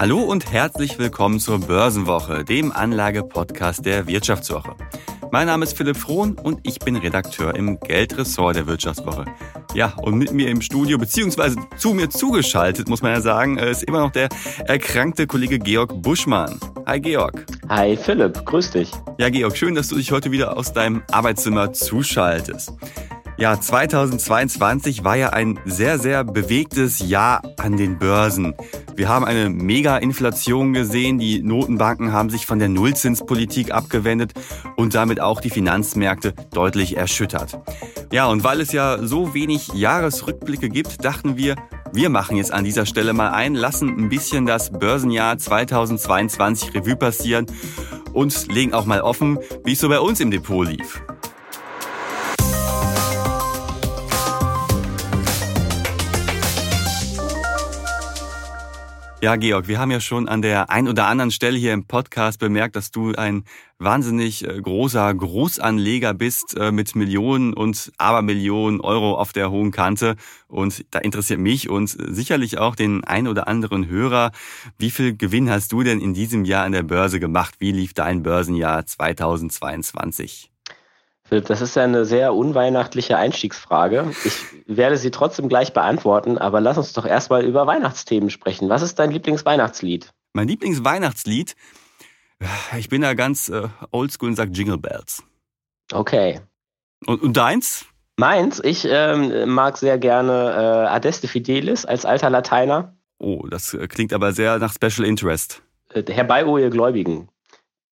Hallo 0.00 0.20
und 0.20 0.52
herzlich 0.52 0.96
willkommen 1.00 1.40
zur 1.40 1.58
Börsenwoche, 1.58 2.44
dem 2.44 2.70
Anlage-Podcast 2.70 3.84
der 3.84 4.06
Wirtschaftswoche. 4.06 4.76
Mein 5.32 5.48
Name 5.48 5.64
ist 5.64 5.76
Philipp 5.76 5.96
Frohn 5.96 6.38
und 6.38 6.60
ich 6.62 6.78
bin 6.78 6.94
Redakteur 6.94 7.56
im 7.56 7.80
Geldressort 7.80 8.54
der 8.54 8.68
Wirtschaftswoche. 8.68 9.24
Ja, 9.74 9.94
und 9.96 10.14
mit 10.14 10.32
mir 10.32 10.50
im 10.50 10.60
Studio, 10.60 10.98
beziehungsweise 10.98 11.56
zu 11.78 11.94
mir 11.94 12.10
zugeschaltet, 12.10 12.88
muss 12.88 13.02
man 13.02 13.10
ja 13.10 13.20
sagen, 13.20 13.58
ist 13.58 13.82
immer 13.82 13.98
noch 13.98 14.12
der 14.12 14.28
erkrankte 14.66 15.26
Kollege 15.26 15.58
Georg 15.58 16.00
Buschmann. 16.00 16.60
Hi 16.86 17.00
Georg. 17.00 17.44
Hi 17.68 17.96
Philipp, 17.96 18.44
grüß 18.44 18.70
dich. 18.70 18.92
Ja 19.18 19.30
Georg, 19.30 19.56
schön, 19.56 19.74
dass 19.74 19.88
du 19.88 19.96
dich 19.96 20.12
heute 20.12 20.30
wieder 20.30 20.56
aus 20.56 20.72
deinem 20.72 21.02
Arbeitszimmer 21.10 21.72
zuschaltest. 21.72 22.72
Ja, 23.36 23.60
2022 23.60 25.04
war 25.04 25.16
ja 25.16 25.30
ein 25.30 25.58
sehr, 25.64 25.98
sehr 25.98 26.24
bewegtes 26.24 27.08
Jahr 27.08 27.42
an 27.56 27.76
den 27.76 27.98
Börsen. 27.98 28.54
Wir 28.98 29.08
haben 29.08 29.24
eine 29.24 29.48
Mega-Inflation 29.48 30.72
gesehen, 30.72 31.20
die 31.20 31.40
Notenbanken 31.40 32.12
haben 32.12 32.30
sich 32.30 32.46
von 32.46 32.58
der 32.58 32.68
Nullzinspolitik 32.68 33.70
abgewendet 33.70 34.32
und 34.74 34.92
damit 34.96 35.20
auch 35.20 35.40
die 35.40 35.50
Finanzmärkte 35.50 36.34
deutlich 36.50 36.96
erschüttert. 36.96 37.60
Ja, 38.10 38.26
und 38.26 38.42
weil 38.42 38.60
es 38.60 38.72
ja 38.72 38.98
so 39.00 39.34
wenig 39.34 39.68
Jahresrückblicke 39.68 40.68
gibt, 40.68 41.04
dachten 41.04 41.36
wir, 41.36 41.54
wir 41.92 42.10
machen 42.10 42.36
jetzt 42.36 42.52
an 42.52 42.64
dieser 42.64 42.86
Stelle 42.86 43.12
mal 43.12 43.30
ein, 43.30 43.54
lassen 43.54 43.88
ein 43.96 44.08
bisschen 44.08 44.46
das 44.46 44.72
Börsenjahr 44.72 45.38
2022 45.38 46.74
Revue 46.74 46.96
passieren 46.96 47.46
und 48.14 48.52
legen 48.52 48.74
auch 48.74 48.84
mal 48.84 49.02
offen, 49.02 49.38
wie 49.64 49.74
es 49.74 49.78
so 49.78 49.88
bei 49.88 50.00
uns 50.00 50.18
im 50.18 50.32
Depot 50.32 50.66
lief. 50.66 51.00
Ja, 59.20 59.34
Georg, 59.34 59.66
wir 59.66 59.80
haben 59.80 59.90
ja 59.90 59.98
schon 59.98 60.28
an 60.28 60.42
der 60.42 60.70
ein 60.70 60.86
oder 60.86 61.08
anderen 61.08 61.32
Stelle 61.32 61.58
hier 61.58 61.72
im 61.72 61.86
Podcast 61.86 62.38
bemerkt, 62.38 62.76
dass 62.76 62.92
du 62.92 63.14
ein 63.16 63.42
wahnsinnig 63.80 64.46
äh, 64.46 64.60
großer 64.60 65.12
Großanleger 65.12 66.14
bist 66.14 66.56
äh, 66.56 66.70
mit 66.70 66.94
Millionen 66.94 67.52
und 67.52 67.90
Abermillionen 67.98 68.80
Euro 68.80 69.16
auf 69.16 69.32
der 69.32 69.50
hohen 69.50 69.72
Kante. 69.72 70.14
Und 70.46 70.84
da 70.92 71.00
interessiert 71.00 71.40
mich 71.40 71.68
und 71.68 71.88
sicherlich 71.88 72.58
auch 72.58 72.76
den 72.76 73.02
ein 73.02 73.26
oder 73.26 73.48
anderen 73.48 73.88
Hörer, 73.88 74.30
wie 74.78 74.92
viel 74.92 75.16
Gewinn 75.16 75.50
hast 75.50 75.72
du 75.72 75.82
denn 75.82 76.00
in 76.00 76.14
diesem 76.14 76.44
Jahr 76.44 76.64
an 76.64 76.70
der 76.70 76.84
Börse 76.84 77.18
gemacht? 77.18 77.56
Wie 77.58 77.72
lief 77.72 77.94
dein 77.94 78.22
Börsenjahr 78.22 78.86
2022? 78.86 80.48
Philipp, 81.28 81.44
das 81.44 81.60
ist 81.60 81.76
ja 81.76 81.84
eine 81.84 82.06
sehr 82.06 82.32
unweihnachtliche 82.32 83.18
Einstiegsfrage. 83.18 84.10
Ich 84.24 84.34
werde 84.66 84.96
sie 84.96 85.10
trotzdem 85.10 85.50
gleich 85.50 85.74
beantworten, 85.74 86.38
aber 86.38 86.62
lass 86.62 86.78
uns 86.78 86.94
doch 86.94 87.04
erstmal 87.04 87.44
über 87.44 87.66
Weihnachtsthemen 87.66 88.30
sprechen. 88.30 88.70
Was 88.70 88.80
ist 88.80 88.98
dein 88.98 89.10
Lieblingsweihnachtslied? 89.10 90.10
Mein 90.32 90.48
Lieblingsweihnachtslied? 90.48 91.54
Ich 92.78 92.88
bin 92.88 93.02
da 93.02 93.12
ganz 93.12 93.50
äh, 93.50 93.68
oldschool 93.90 94.30
und 94.30 94.36
sag 94.36 94.50
Jingle 94.52 94.78
Bells. 94.78 95.22
Okay. 95.92 96.40
Und, 97.04 97.20
und 97.20 97.36
deins? 97.36 97.84
Meins? 98.16 98.60
Ich 98.64 98.86
ähm, 98.90 99.50
mag 99.50 99.76
sehr 99.76 99.98
gerne 99.98 100.32
äh, 100.32 100.88
Adeste 100.88 101.28
Fidelis 101.28 101.84
als 101.84 102.06
alter 102.06 102.30
Lateiner. 102.30 102.96
Oh, 103.18 103.46
das 103.48 103.74
äh, 103.74 103.86
klingt 103.86 104.14
aber 104.14 104.32
sehr 104.32 104.58
nach 104.58 104.72
Special 104.72 105.06
Interest. 105.06 105.62
Äh, 105.92 106.04
herbei, 106.10 106.46
o 106.46 106.56
ihr 106.56 106.70
Gläubigen. 106.70 107.28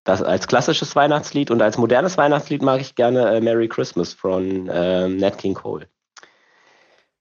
Das 0.06 0.22
als 0.22 0.46
klassisches 0.46 0.94
Weihnachtslied 0.94 1.50
und 1.50 1.60
als 1.60 1.76
modernes 1.76 2.16
Weihnachtslied 2.16 2.62
mag 2.62 2.80
ich 2.80 2.94
gerne 2.94 3.36
äh, 3.36 3.40
Merry 3.40 3.68
Christmas 3.68 4.14
von 4.14 4.68
äh, 4.68 5.08
Nat 5.08 5.36
King 5.36 5.54
Cole. 5.54 5.88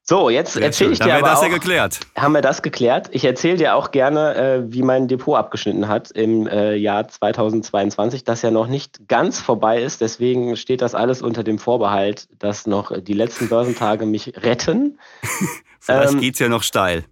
So, 0.08 0.30
jetzt 0.30 0.56
erzähle 0.56 0.92
ich 0.92 1.00
dir 1.00 1.06
haben 1.06 1.12
aber 1.14 1.22
wir 1.24 1.30
das 1.32 1.40
auch, 1.40 1.44
ja 1.46 1.50
geklärt. 1.50 2.00
Haben 2.16 2.34
wir 2.34 2.44
das 2.44 2.62
geklärt? 2.62 3.10
Ich 3.12 3.26
erzähle 3.26 3.58
dir 3.58 3.74
auch 3.74 3.90
gerne, 3.90 4.36
äh, 4.36 4.72
wie 4.72 4.84
mein 4.84 5.08
Depot 5.08 5.36
abgeschnitten 5.36 5.88
hat 5.88 6.12
im 6.12 6.46
äh, 6.46 6.76
Jahr 6.76 7.08
2022, 7.08 8.24
das 8.24 8.44
ja 8.44 8.52
noch 8.52 8.68
nicht 8.68 9.08
ganz 9.08 9.40
vorbei 9.40 9.82
ist. 9.82 10.02
Deswegen 10.02 10.56
steht 10.58 10.84
das 10.84 10.94
alles 10.94 11.24
unter 11.24 11.44
dem 11.44 11.58
Vorbehalt, 11.58 12.28
dass 12.38 12.68
noch 12.68 12.92
die 13.02 13.14
letzten 13.14 13.50
Börsentage 13.50 14.06
mich 14.06 14.34
retten. 14.44 15.00
Vielleicht 15.80 16.14
ähm, 16.14 16.20
geht's 16.20 16.38
ja 16.38 16.50
noch 16.50 16.62
steil. 16.62 17.06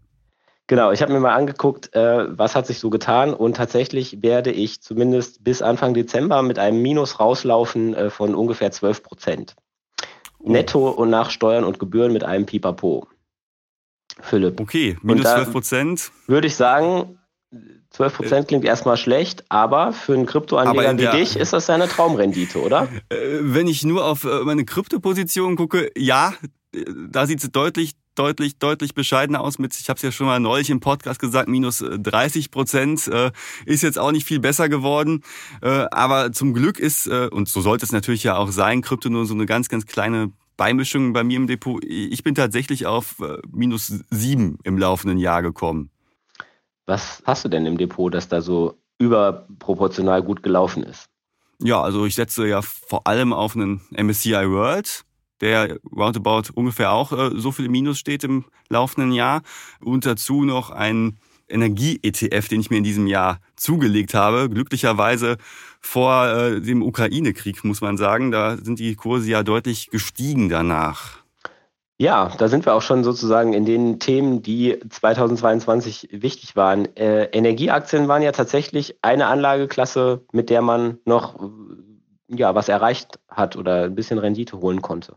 Genau, 0.68 0.91
ich 0.91 1.01
habe 1.01 1.12
mir 1.12 1.19
mal 1.19 1.35
angeguckt, 1.35 1.94
äh, 1.94 2.38
was 2.38 2.56
hat 2.56 2.68
sich 2.68 2.79
so 2.79 2.90
getan 2.90 3.34
und 3.34 3.57
tatsächlich 3.57 4.22
werde 4.22 4.51
ich 4.51 4.81
zumindest 4.81 5.44
bis 5.44 5.62
Anfang 5.62 5.94
Dezember 5.94 6.41
mit 6.41 6.57
einem 6.57 6.81
Minus 6.81 7.19
rauslaufen 7.19 7.94
äh, 7.94 8.09
von 8.09 8.34
ungefähr 8.34 8.72
12 8.72 9.03
Prozent. 9.03 9.56
Oh. 10.40 10.51
Netto 10.51 10.90
und 10.90 11.09
nach 11.09 11.31
Steuern 11.31 11.66
und 11.66 11.79
Gebühren 11.79 12.13
mit 12.13 12.24
einem 12.24 12.46
Pipapo. 12.46 13.07
Philipp. 14.22 14.59
Okay, 14.59 14.97
minus 15.01 15.24
12 15.24 15.51
Prozent. 15.51 16.12
Würde 16.28 16.47
ich 16.47 16.56
sagen, 16.56 17.19
12 17.90 18.16
Prozent 18.16 18.47
klingt 18.47 18.63
erstmal 18.63 18.97
schlecht, 18.97 19.44
aber 19.50 19.91
für 19.91 20.13
einen 20.13 20.25
Kryptoanleger 20.25 20.97
wie 20.97 21.18
dich 21.18 21.35
ist 21.35 21.53
das 21.53 21.68
ja 21.68 21.75
eine 21.75 21.88
Traumrendite, 21.88 22.62
oder? 22.62 22.88
Äh, 23.09 23.40
wenn 23.41 23.68
ich 23.68 23.84
nur 23.84 24.06
auf 24.06 24.24
äh, 24.24 24.44
meine 24.44 24.66
Kryptoposition 24.66 25.56
gucke, 25.56 25.91
ja, 25.97 26.34
da 27.09 27.25
sieht 27.28 27.44
es 27.44 27.51
deutlich 27.51 27.94
deutlich, 28.16 28.57
deutlich 28.57 28.94
bescheidener 28.94 29.41
aus 29.41 29.59
mit, 29.59 29.75
ich 29.75 29.90
habe 29.90 29.97
es 29.97 30.03
ja 30.03 30.12
schon 30.12 30.28
mal 30.28 30.40
neulich 30.40 30.69
im 30.69 30.79
Podcast 30.79 31.19
gesagt, 31.19 31.50
minus 31.50 31.79
30 31.79 32.46
äh, 32.46 32.50
Prozent. 32.50 33.07
Äh, 33.07 33.31
ist 33.66 33.84
jetzt 33.84 34.00
auch 34.00 34.12
nicht 34.12 34.25
viel 34.25 34.40
besser 34.40 34.69
geworden. 34.69 35.24
Äh, 35.62 35.85
aber 35.91 36.31
zum 36.31 36.53
Glück 36.53 36.79
ist, 36.79 37.07
äh, 37.07 37.29
und 37.31 37.50
so 37.50 37.62
sollte 37.62 37.85
es 37.85 37.91
natürlich 37.91 38.24
ja 38.24 38.38
auch 38.38 38.51
sein, 38.51 38.81
Krypto 38.81 39.09
nur 39.09 39.25
so 39.25 39.34
eine 39.34 39.46
ganz, 39.46 39.69
ganz 39.69 39.85
kleine 39.85 40.31
Beimischung 40.57 41.13
bei 41.13 41.24
mir 41.24 41.38
im 41.38 41.47
Depot. 41.47 41.84
Ich 41.84 42.24
bin 42.24 42.35
tatsächlich 42.35 42.85
auf 42.85 43.19
äh, 43.19 43.38
minus 43.51 43.94
sieben 44.09 44.59
im 44.63 44.78
laufenden 44.78 45.18
Jahr 45.18 45.41
gekommen. 45.41 45.90
Was 46.85 47.24
hast 47.25 47.45
du 47.45 47.50
denn 47.50 47.66
im 47.66 47.78
Depot, 47.78 48.13
das 48.13 48.28
da 48.28 48.41
so 48.41 48.78
überproportional 49.00 50.22
gut 50.22 50.44
gelaufen 50.44 50.84
ist? 50.84 51.09
Ja, 51.59 51.81
also 51.81 52.06
ich 52.06 52.16
setze 52.16 52.47
ja 52.47 52.62
vor 52.62 53.07
allem 53.07 53.31
auf 53.31 53.56
einen 53.56 53.81
MSCI 53.91 54.50
World 54.50 55.06
der 55.44 55.78
roundabout 55.92 56.54
ungefähr 56.56 56.94
auch 56.94 57.12
äh, 57.12 57.31
so 57.36 57.52
viel 57.52 57.68
Minus 57.68 58.00
steht 58.00 58.24
im 58.24 58.46
laufenden 58.70 59.12
Jahr. 59.12 59.42
Und 59.81 60.06
dazu 60.06 60.46
noch 60.46 60.72
ein 60.72 61.18
Energie-ETF, 61.50 62.48
den 62.48 62.62
ich 62.62 62.70
mir 62.70 62.78
in 62.78 62.84
diesem 62.84 63.08
Jahr 63.08 63.40
zugelegt 63.58 64.14
habe. 64.14 64.50
Glücklicherweise 64.50 65.38
vor 65.81 66.28
äh, 66.28 66.62
dem 66.62 66.81
Ukraine-Krieg, 66.81 67.64
muss 67.66 67.81
man 67.81 67.98
sagen. 67.98 68.31
Da 68.31 68.58
sind 68.58 68.80
die 68.80 68.96
Kurse 68.96 69.30
ja 69.30 69.44
deutlich 69.44 69.90
gestiegen 69.90 70.48
danach. 70.48 71.24
Ja, 72.00 72.34
da 72.38 72.48
sind 72.48 72.66
wir 72.66 72.74
auch 72.74 72.81
schon 72.81 73.04
sozusagen 73.04 73.54
in 73.54 73.66
den 73.66 74.00
Themen, 74.00 74.42
die 74.42 74.80
2022 74.90 76.10
wichtig 76.12 76.56
waren. 76.56 76.86
Äh, 76.96 77.25
Energieaktien 77.25 78.08
waren 78.08 78.22
ja 78.22 78.31
tatsächlich 78.31 78.98
eine 79.02 79.28
Anlageklasse, 79.28 80.22
mit 80.31 80.50
der 80.50 80.62
man 80.62 80.98
noch 81.06 81.38
ja, 82.28 82.56
was 82.56 82.70
erreicht 82.70 83.20
hat 83.28 83.56
oder 83.56 83.84
ein 83.84 83.96
bisschen 83.96 84.18
Rendite 84.18 84.60
holen 84.60 84.81
konnte. 84.81 85.16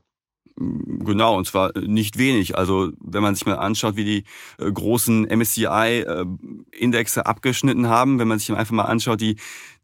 Genau, 0.59 1.37
und 1.37 1.47
zwar 1.47 1.73
nicht 1.79 2.17
wenig. 2.17 2.57
Also 2.57 2.91
wenn 2.99 3.23
man 3.23 3.35
sich 3.35 3.45
mal 3.45 3.57
anschaut, 3.57 3.97
wie 3.97 4.05
die 4.05 4.25
äh, 4.59 4.73
großen 4.73 5.25
MSCI-Indexe 5.27 7.21
äh, 7.21 7.25
abgeschnitten 7.25 7.89
haben, 7.89 8.19
wenn 8.19 8.29
man 8.29 8.39
sich 8.39 8.51
einfach 8.53 8.73
mal 8.73 8.85
anschaut, 8.85 9.21
die, 9.21 9.37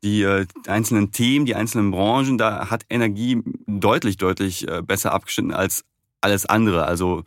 die 0.03 0.22
äh, 0.22 0.47
einzelnen 0.66 1.12
Themen, 1.12 1.44
die 1.44 1.55
einzelnen 1.56 1.91
Branchen, 1.91 2.38
da 2.38 2.71
hat 2.71 2.87
Energie 2.88 3.43
deutlich, 3.66 4.16
deutlich 4.16 4.66
besser 4.87 5.12
abgeschnitten 5.12 5.53
als 5.53 5.84
alles 6.22 6.47
andere. 6.47 6.87
Also 6.87 7.25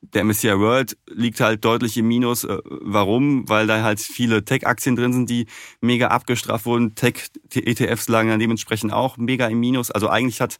der 0.00 0.24
MSCI 0.24 0.58
World 0.58 0.96
liegt 1.08 1.40
halt 1.40 1.64
deutlich 1.64 1.96
im 1.96 2.08
Minus. 2.08 2.44
Äh, 2.44 2.58
warum? 2.64 3.48
Weil 3.48 3.66
da 3.66 3.82
halt 3.82 4.00
viele 4.00 4.44
Tech-Aktien 4.44 4.96
drin 4.96 5.12
sind, 5.12 5.30
die 5.30 5.46
mega 5.80 6.08
abgestraft 6.08 6.66
wurden. 6.66 6.94
Tech-ETFs 6.94 8.08
lagen 8.08 8.28
dann 8.28 8.40
dementsprechend 8.40 8.92
auch 8.92 9.16
mega 9.16 9.46
im 9.46 9.60
Minus. 9.60 9.90
Also 9.90 10.08
eigentlich 10.08 10.40
hat 10.40 10.56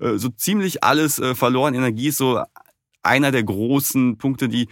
äh, 0.00 0.16
so 0.16 0.28
ziemlich 0.28 0.84
alles 0.84 1.18
äh, 1.18 1.34
verloren. 1.34 1.74
Energie 1.74 2.08
ist 2.08 2.18
so 2.18 2.42
einer 3.02 3.30
der 3.30 3.42
großen 3.42 4.18
Punkte, 4.18 4.48
die, 4.48 4.68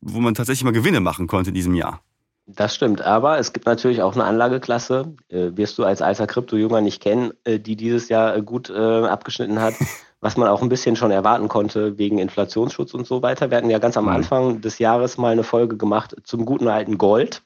wo 0.00 0.20
man 0.20 0.34
tatsächlich 0.34 0.64
mal 0.64 0.72
Gewinne 0.72 1.00
machen 1.00 1.26
konnte 1.26 1.50
in 1.50 1.54
diesem 1.54 1.74
Jahr. 1.74 2.02
Das 2.46 2.74
stimmt, 2.74 3.00
aber 3.00 3.38
es 3.38 3.54
gibt 3.54 3.64
natürlich 3.64 4.02
auch 4.02 4.12
eine 4.12 4.24
Anlageklasse, 4.24 5.14
wirst 5.30 5.78
du 5.78 5.84
als 5.84 6.02
alter 6.02 6.26
Krypto-Junger 6.26 6.82
nicht 6.82 7.02
kennen, 7.02 7.32
die 7.46 7.74
dieses 7.74 8.10
Jahr 8.10 8.38
gut 8.42 8.70
abgeschnitten 8.70 9.62
hat. 9.62 9.72
was 10.24 10.38
man 10.38 10.48
auch 10.48 10.62
ein 10.62 10.70
bisschen 10.70 10.96
schon 10.96 11.10
erwarten 11.10 11.48
konnte 11.48 11.98
wegen 11.98 12.18
Inflationsschutz 12.18 12.94
und 12.94 13.06
so 13.06 13.20
weiter. 13.20 13.50
Wir 13.50 13.58
hatten 13.58 13.68
ja 13.68 13.78
ganz 13.78 13.98
am 13.98 14.04
mhm. 14.04 14.10
Anfang 14.10 14.60
des 14.62 14.78
Jahres 14.78 15.18
mal 15.18 15.32
eine 15.32 15.42
Folge 15.42 15.76
gemacht 15.76 16.16
zum 16.24 16.46
guten 16.46 16.66
alten 16.66 16.96
Gold. 16.96 17.42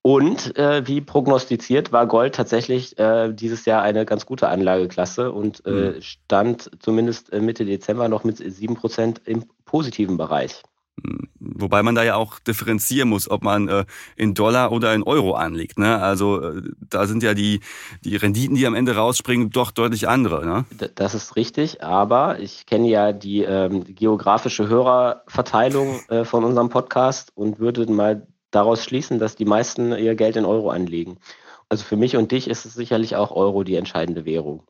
Und 0.00 0.56
äh, 0.56 0.86
wie 0.86 1.00
prognostiziert 1.00 1.90
war 1.90 2.06
Gold 2.06 2.36
tatsächlich 2.36 2.96
äh, 2.96 3.32
dieses 3.32 3.64
Jahr 3.64 3.82
eine 3.82 4.06
ganz 4.06 4.24
gute 4.24 4.48
Anlageklasse 4.48 5.32
und 5.32 5.66
äh, 5.66 5.70
mhm. 5.70 6.00
stand 6.00 6.70
zumindest 6.78 7.32
äh, 7.32 7.40
Mitte 7.40 7.64
Dezember 7.64 8.08
noch 8.08 8.22
mit 8.22 8.36
sieben 8.36 8.76
Prozent 8.76 9.22
im 9.24 9.46
positiven 9.64 10.16
Bereich. 10.16 10.62
Wobei 11.40 11.82
man 11.82 11.94
da 11.94 12.02
ja 12.02 12.16
auch 12.16 12.38
differenzieren 12.38 13.08
muss, 13.08 13.30
ob 13.30 13.42
man 13.42 13.68
äh, 13.68 13.84
in 14.16 14.34
Dollar 14.34 14.72
oder 14.72 14.94
in 14.94 15.02
Euro 15.02 15.32
anlegt. 15.32 15.78
Ne? 15.78 16.00
Also 16.00 16.42
äh, 16.42 16.62
da 16.88 17.06
sind 17.06 17.22
ja 17.22 17.34
die, 17.34 17.60
die 18.04 18.16
Renditen, 18.16 18.56
die 18.56 18.66
am 18.66 18.74
Ende 18.74 18.94
rausspringen, 18.94 19.50
doch 19.50 19.70
deutlich 19.70 20.08
andere. 20.08 20.44
Ne? 20.46 20.64
Das 20.94 21.14
ist 21.14 21.36
richtig, 21.36 21.82
aber 21.82 22.38
ich 22.40 22.66
kenne 22.66 22.88
ja 22.88 23.12
die 23.12 23.42
ähm, 23.42 23.84
geografische 23.84 24.68
Hörerverteilung 24.68 26.00
äh, 26.08 26.24
von 26.24 26.44
unserem 26.44 26.68
Podcast 26.68 27.32
und 27.34 27.58
würde 27.58 27.90
mal 27.90 28.26
daraus 28.50 28.84
schließen, 28.84 29.18
dass 29.18 29.36
die 29.36 29.44
meisten 29.44 29.92
ihr 29.92 30.14
Geld 30.14 30.36
in 30.36 30.44
Euro 30.44 30.70
anlegen. 30.70 31.18
Also 31.68 31.84
für 31.84 31.96
mich 31.96 32.16
und 32.16 32.32
dich 32.32 32.50
ist 32.50 32.66
es 32.66 32.74
sicherlich 32.74 33.14
auch 33.14 33.30
Euro 33.30 33.62
die 33.62 33.76
entscheidende 33.76 34.24
Währung. 34.24 34.64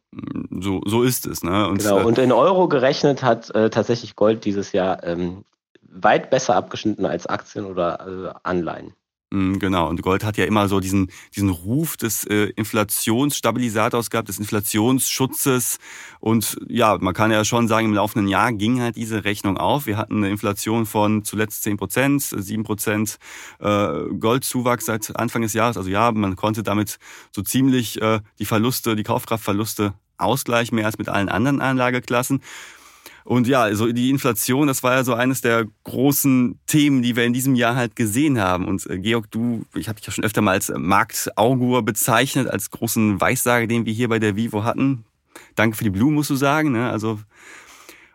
So, 0.60 0.82
so 0.84 1.02
ist 1.02 1.26
es. 1.26 1.42
Ne? 1.42 1.66
Und, 1.66 1.78
genau, 1.78 2.00
äh, 2.00 2.04
und 2.04 2.18
in 2.18 2.30
Euro 2.30 2.68
gerechnet 2.68 3.22
hat 3.22 3.52
äh, 3.54 3.70
tatsächlich 3.70 4.16
Gold 4.16 4.44
dieses 4.44 4.72
Jahr 4.72 5.02
ähm, 5.02 5.44
weit 5.90 6.30
besser 6.30 6.56
abgeschnitten 6.56 7.04
als 7.06 7.26
Aktien 7.26 7.64
oder 7.64 8.34
äh, 8.34 8.38
Anleihen. 8.42 8.94
Mm, 9.32 9.58
genau, 9.58 9.88
und 9.88 10.02
Gold 10.02 10.24
hat 10.24 10.36
ja 10.38 10.44
immer 10.44 10.66
so 10.66 10.80
diesen, 10.80 11.08
diesen 11.36 11.50
Ruf 11.50 11.96
des 11.96 12.24
äh, 12.24 12.46
Inflationsstabilisators 12.56 14.10
gehabt, 14.10 14.28
des 14.28 14.40
Inflationsschutzes. 14.40 15.78
Und 16.18 16.56
ja, 16.68 16.98
man 17.00 17.14
kann 17.14 17.30
ja 17.30 17.44
schon 17.44 17.68
sagen, 17.68 17.86
im 17.86 17.94
laufenden 17.94 18.26
Jahr 18.26 18.52
ging 18.52 18.80
halt 18.80 18.96
diese 18.96 19.24
Rechnung 19.24 19.56
auf. 19.56 19.86
Wir 19.86 19.96
hatten 19.96 20.16
eine 20.16 20.30
Inflation 20.30 20.84
von 20.84 21.24
zuletzt 21.24 21.62
10 21.62 21.76
Prozent, 21.76 22.22
7 22.22 22.64
Prozent 22.64 23.18
äh, 23.60 24.02
Goldzuwachs 24.18 24.86
seit 24.86 25.16
Anfang 25.16 25.42
des 25.42 25.52
Jahres. 25.52 25.76
Also 25.76 25.90
ja, 25.90 26.10
man 26.10 26.34
konnte 26.34 26.64
damit 26.64 26.98
so 27.30 27.42
ziemlich 27.42 28.02
äh, 28.02 28.20
die 28.40 28.46
Verluste, 28.46 28.96
die 28.96 29.04
Kaufkraftverluste 29.04 29.94
ausgleichen, 30.18 30.74
mehr 30.74 30.86
als 30.86 30.98
mit 30.98 31.08
allen 31.08 31.28
anderen 31.28 31.60
Anlageklassen. 31.60 32.42
Und 33.24 33.46
ja, 33.46 33.62
also 33.62 33.92
die 33.92 34.10
Inflation, 34.10 34.66
das 34.66 34.82
war 34.82 34.94
ja 34.94 35.04
so 35.04 35.14
eines 35.14 35.40
der 35.40 35.66
großen 35.84 36.58
Themen, 36.66 37.02
die 37.02 37.16
wir 37.16 37.24
in 37.24 37.32
diesem 37.32 37.54
Jahr 37.54 37.76
halt 37.76 37.96
gesehen 37.96 38.40
haben. 38.40 38.66
Und 38.66 38.86
äh, 38.86 38.98
Georg, 38.98 39.30
du, 39.30 39.64
ich 39.74 39.88
habe 39.88 39.98
dich 39.98 40.06
ja 40.06 40.12
schon 40.12 40.24
öfter 40.24 40.42
mal 40.42 40.52
als 40.52 40.72
Marktaugur 40.74 41.82
bezeichnet, 41.82 42.48
als 42.48 42.70
großen 42.70 43.20
Weissager, 43.20 43.66
den 43.66 43.86
wir 43.86 43.92
hier 43.92 44.08
bei 44.08 44.18
der 44.18 44.36
Vivo 44.36 44.64
hatten. 44.64 45.04
Danke 45.54 45.76
für 45.76 45.84
die 45.84 45.90
Blumen, 45.90 46.14
musst 46.14 46.30
du 46.30 46.36
sagen. 46.36 46.72
Ne? 46.72 46.90
Also 46.90 47.20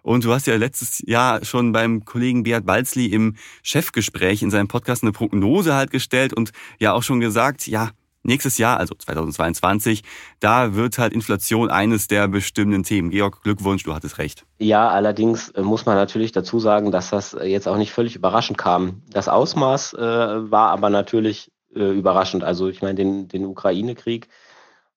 und 0.05 0.23
du 0.23 0.31
hast 0.31 0.45
ja 0.45 0.55
letztes 0.55 1.01
Jahr 1.07 1.43
schon 1.43 1.71
beim 1.71 2.05
Kollegen 2.05 2.43
Beat 2.43 2.63
Balzli 2.63 3.07
im 3.07 3.37
Chefgespräch 3.63 4.43
in 4.43 4.51
seinem 4.51 4.67
Podcast 4.67 5.01
eine 5.01 5.11
Prognose 5.11 5.73
halt 5.73 5.89
gestellt 5.89 6.31
und 6.31 6.51
ja 6.77 6.93
auch 6.93 7.01
schon 7.01 7.19
gesagt, 7.19 7.65
ja, 7.65 7.89
nächstes 8.25 8.57
Jahr, 8.57 8.79
also 8.79 8.95
2022, 8.95 10.03
da 10.39 10.75
wird 10.75 10.97
halt 10.97 11.13
Inflation 11.13 11.69
eines 11.69 12.07
der 12.07 12.27
bestimmenden 12.27 12.83
Themen. 12.83 13.09
Georg, 13.09 13.41
Glückwunsch, 13.43 13.83
du 13.83 13.93
hattest 13.93 14.17
recht. 14.17 14.45
Ja, 14.59 14.89
allerdings 14.89 15.49
äh, 15.49 15.61
muss 15.61 15.85
man 15.85 15.95
natürlich 15.95 16.31
dazu 16.31 16.59
sagen, 16.59 16.91
dass 16.91 17.09
das 17.09 17.33
äh, 17.33 17.45
jetzt 17.45 17.67
auch 17.67 17.77
nicht 17.77 17.91
völlig 17.91 18.15
überraschend 18.15 18.57
kam. 18.57 19.01
Das 19.09 19.27
Ausmaß 19.27 19.93
äh, 19.93 19.97
war 19.99 20.71
aber 20.71 20.89
natürlich 20.89 21.51
äh, 21.75 21.91
überraschend. 21.91 22.43
Also 22.43 22.67
ich 22.67 22.81
meine, 22.81 22.95
den, 22.95 23.27
den 23.27 23.45
Ukraine-Krieg 23.45 24.27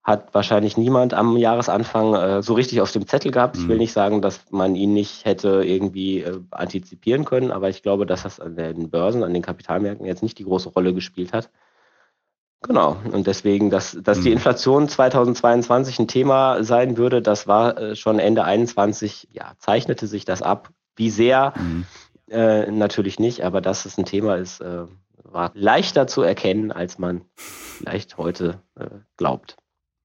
hat 0.08 0.32
wahrscheinlich 0.32 0.78
niemand 0.78 1.12
am 1.12 1.36
Jahresanfang 1.36 2.14
äh, 2.14 2.42
so 2.42 2.54
richtig 2.54 2.80
auf 2.80 2.90
dem 2.92 3.06
Zettel 3.06 3.30
gehabt. 3.30 3.58
Ich 3.58 3.69
will 3.69 3.75
mhm. 3.75 3.82
nicht 3.82 3.92
sagen, 3.92 4.22
dass 4.22 4.40
man 4.50 4.75
ihn 4.75 4.94
nicht 4.94 5.26
hätte 5.26 5.62
irgendwie 5.62 6.22
äh, 6.22 6.40
antizipieren 6.50 7.26
können, 7.26 7.52
aber 7.52 7.69
ich 7.69 7.82
glaube, 7.82 8.06
dass 8.06 8.22
das 8.22 8.40
an 8.40 8.56
den 8.56 8.88
Börsen, 8.88 9.22
an 9.22 9.34
den 9.34 9.42
Kapitalmärkten 9.42 10.06
jetzt 10.06 10.22
nicht 10.22 10.38
die 10.38 10.44
große 10.44 10.70
Rolle 10.70 10.94
gespielt 10.94 11.34
hat. 11.34 11.50
Genau. 12.62 12.96
Und 13.12 13.26
deswegen, 13.26 13.70
dass, 13.70 13.96
dass 14.02 14.20
die 14.20 14.31
mhm. 14.31 14.34
Inflation 14.34 14.88
2022 14.88 15.99
ein 16.00 16.08
Thema 16.08 16.64
sein 16.64 16.96
würde, 16.96 17.22
das 17.22 17.46
war 17.46 17.78
äh, 17.78 17.96
schon 17.96 18.19
Ende 18.19 18.44
21, 18.44 19.28
ja, 19.32 19.52
zeichnete 19.58 20.06
sich 20.06 20.25
das 20.25 20.43
ab. 20.43 20.70
Wie 20.96 21.10
sehr, 21.10 21.55
mhm. 21.56 21.87
äh, 22.28 22.70
natürlich 22.70 23.20
nicht, 23.20 23.44
aber 23.44 23.60
dass 23.60 23.84
es 23.84 23.96
ein 23.96 24.05
Thema 24.05 24.37
ist, 24.37 24.60
äh, 24.60 24.87
war 25.22 25.52
leichter 25.55 26.06
zu 26.06 26.22
erkennen, 26.22 26.72
als 26.72 26.99
man 26.99 27.22
vielleicht 27.37 28.19
heute 28.19 28.61
äh, 28.76 28.87
glaubt. 29.16 29.56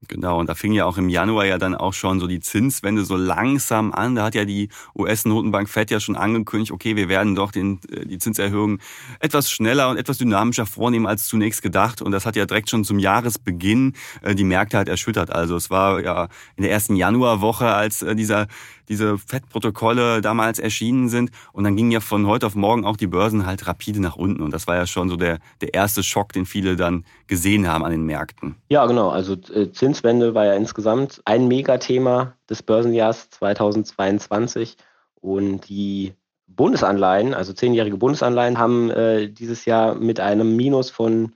Genau, 0.08 0.40
und 0.40 0.48
da 0.48 0.56
fing 0.56 0.74
ja 0.74 0.86
auch 0.86 0.98
im 0.98 1.10
Januar 1.10 1.46
ja 1.46 1.58
dann 1.58 1.76
auch 1.76 1.94
schon 1.94 2.20
so 2.20 2.28
die 2.28 2.40
Zinswende 2.40 3.06
so 3.06 3.16
langsam 3.16 3.92
an. 3.94 4.16
Da 4.16 4.26
hat 4.26 4.36
ja 4.36 4.46
die 4.46 4.70
US-Notenbank 4.96 5.70
Fed 5.70 5.92
ja 5.92 6.00
schon 6.00 6.16
angekündigt, 6.16 6.72
okay, 6.72 6.96
wir 6.96 7.10
werden 7.10 7.36
doch 7.36 7.52
den, 7.52 7.80
äh, 7.90 8.06
die 8.06 8.18
Zinserhöhung 8.18 8.80
etwas 9.20 9.50
schneller 9.50 9.90
und 9.90 9.98
etwas 9.98 10.18
dynamischer 10.18 10.66
vornehmen 10.66 11.06
als 11.06 11.28
zunächst 11.28 11.62
gedacht. 11.62 12.02
Und 12.02 12.12
das 12.12 12.26
hat 12.26 12.36
ja 12.36 12.46
direkt 12.46 12.70
schon 12.70 12.84
zum 12.84 13.00
Jahresbeginn 13.00 13.94
äh, 14.22 14.36
die 14.36 14.44
Märkte 14.44 14.78
halt 14.78 14.90
erschüttert. 14.90 15.32
Also 15.32 15.56
es 15.56 15.70
war 15.70 16.02
ja 16.04 16.28
in 16.56 16.64
der 16.64 16.72
ersten 16.72 16.96
Januarwoche, 16.96 17.68
als 17.68 18.02
äh, 18.02 18.16
dieser 18.16 18.48
diese 18.90 19.18
FED-Protokolle 19.18 20.22
damals 20.22 20.60
erschienen 20.60 21.10
sind. 21.10 21.32
Und 21.52 21.64
dann 21.64 21.76
gingen 21.76 21.92
ja 21.92 22.00
von 22.00 22.28
heute 22.28 22.46
auf 22.46 22.56
morgen 22.56 22.86
auch 22.86 22.98
die 22.98 23.08
Börsen 23.08 23.46
halt 23.46 23.68
rapide 23.68 24.02
nach 24.02 24.16
unten. 24.16 24.42
Und 24.42 24.54
das 24.54 24.68
war 24.68 24.76
ja 24.76 24.86
schon 24.86 25.10
so 25.10 25.16
der, 25.16 25.40
der 25.62 25.74
erste 25.74 26.04
Schock, 26.04 26.34
den 26.34 26.46
viele 26.46 26.76
dann 26.76 27.06
gesehen 27.28 27.68
haben 27.68 27.84
an 27.84 27.92
den 27.92 28.06
Märkten. 28.06 28.56
Ja, 28.70 28.86
genau. 28.86 29.10
Also 29.10 29.34
äh, 29.34 29.72
Zinswende 29.72 30.34
war 30.34 30.46
ja 30.46 30.54
insgesamt 30.54 31.22
ein 31.26 31.48
Megathema 31.48 32.36
des 32.50 32.64
Börsenjahrs 32.64 33.30
2022. 33.32 34.78
Und 35.22 35.70
die 35.70 36.14
Bundesanleihen, 36.48 37.34
also 37.34 37.54
zehnjährige 37.54 37.98
Bundesanleihen, 37.98 38.58
haben 38.58 38.90
äh, 38.92 39.30
dieses 39.30 39.66
Jahr 39.66 39.96
mit 39.96 40.20
einem 40.20 40.56
Minus 40.56 40.90
von 40.90 41.34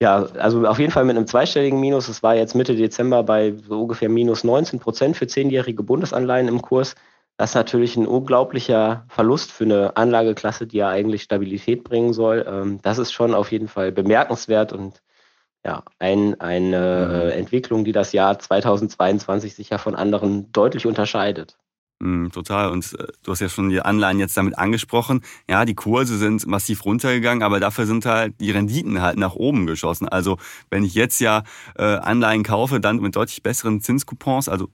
ja, 0.00 0.26
also 0.38 0.66
auf 0.66 0.78
jeden 0.78 0.92
Fall 0.92 1.04
mit 1.04 1.16
einem 1.16 1.26
zweistelligen 1.26 1.78
Minus. 1.78 2.08
Es 2.08 2.22
war 2.22 2.34
jetzt 2.34 2.54
Mitte 2.54 2.74
Dezember 2.74 3.22
bei 3.22 3.54
so 3.68 3.82
ungefähr 3.82 4.08
minus 4.08 4.44
19 4.44 4.80
Prozent 4.80 5.16
für 5.16 5.26
zehnjährige 5.26 5.82
Bundesanleihen 5.82 6.48
im 6.48 6.62
Kurs. 6.62 6.94
Das 7.36 7.50
ist 7.50 7.54
natürlich 7.54 7.96
ein 7.96 8.06
unglaublicher 8.06 9.04
Verlust 9.08 9.50
für 9.52 9.64
eine 9.64 9.96
Anlageklasse, 9.96 10.66
die 10.66 10.78
ja 10.78 10.88
eigentlich 10.88 11.22
Stabilität 11.22 11.84
bringen 11.84 12.12
soll. 12.12 12.46
Ähm, 12.48 12.80
das 12.82 12.98
ist 12.98 13.12
schon 13.12 13.34
auf 13.34 13.52
jeden 13.52 13.68
Fall 13.68 13.92
bemerkenswert 13.92 14.72
und 14.72 15.02
ja, 15.64 15.82
ein, 15.98 16.40
eine 16.40 17.32
mhm. 17.32 17.38
Entwicklung, 17.38 17.84
die 17.84 17.92
das 17.92 18.12
Jahr 18.12 18.38
2022 18.38 19.54
sicher 19.54 19.78
von 19.78 19.94
anderen 19.94 20.50
deutlich 20.52 20.86
unterscheidet. 20.86 21.58
Mm, 22.02 22.28
total. 22.28 22.70
Und 22.70 22.94
äh, 22.98 23.08
du 23.22 23.30
hast 23.32 23.40
ja 23.40 23.48
schon 23.48 23.68
die 23.68 23.80
Anleihen 23.80 24.18
jetzt 24.18 24.36
damit 24.36 24.58
angesprochen. 24.58 25.20
Ja, 25.48 25.64
die 25.64 25.74
Kurse 25.74 26.16
sind 26.16 26.46
massiv 26.46 26.84
runtergegangen, 26.84 27.42
aber 27.42 27.60
dafür 27.60 27.86
sind 27.86 28.06
halt 28.06 28.34
die 28.40 28.50
Renditen 28.50 29.02
halt 29.02 29.18
nach 29.18 29.34
oben 29.34 29.66
geschossen. 29.66 30.08
Also 30.08 30.38
wenn 30.70 30.82
ich 30.82 30.94
jetzt 30.94 31.20
ja 31.20 31.42
äh, 31.76 31.82
Anleihen 31.82 32.42
kaufe, 32.42 32.80
dann 32.80 33.00
mit 33.00 33.16
deutlich 33.16 33.42
besseren 33.42 33.82
Zinscoupons, 33.82 34.48
also 34.48 34.68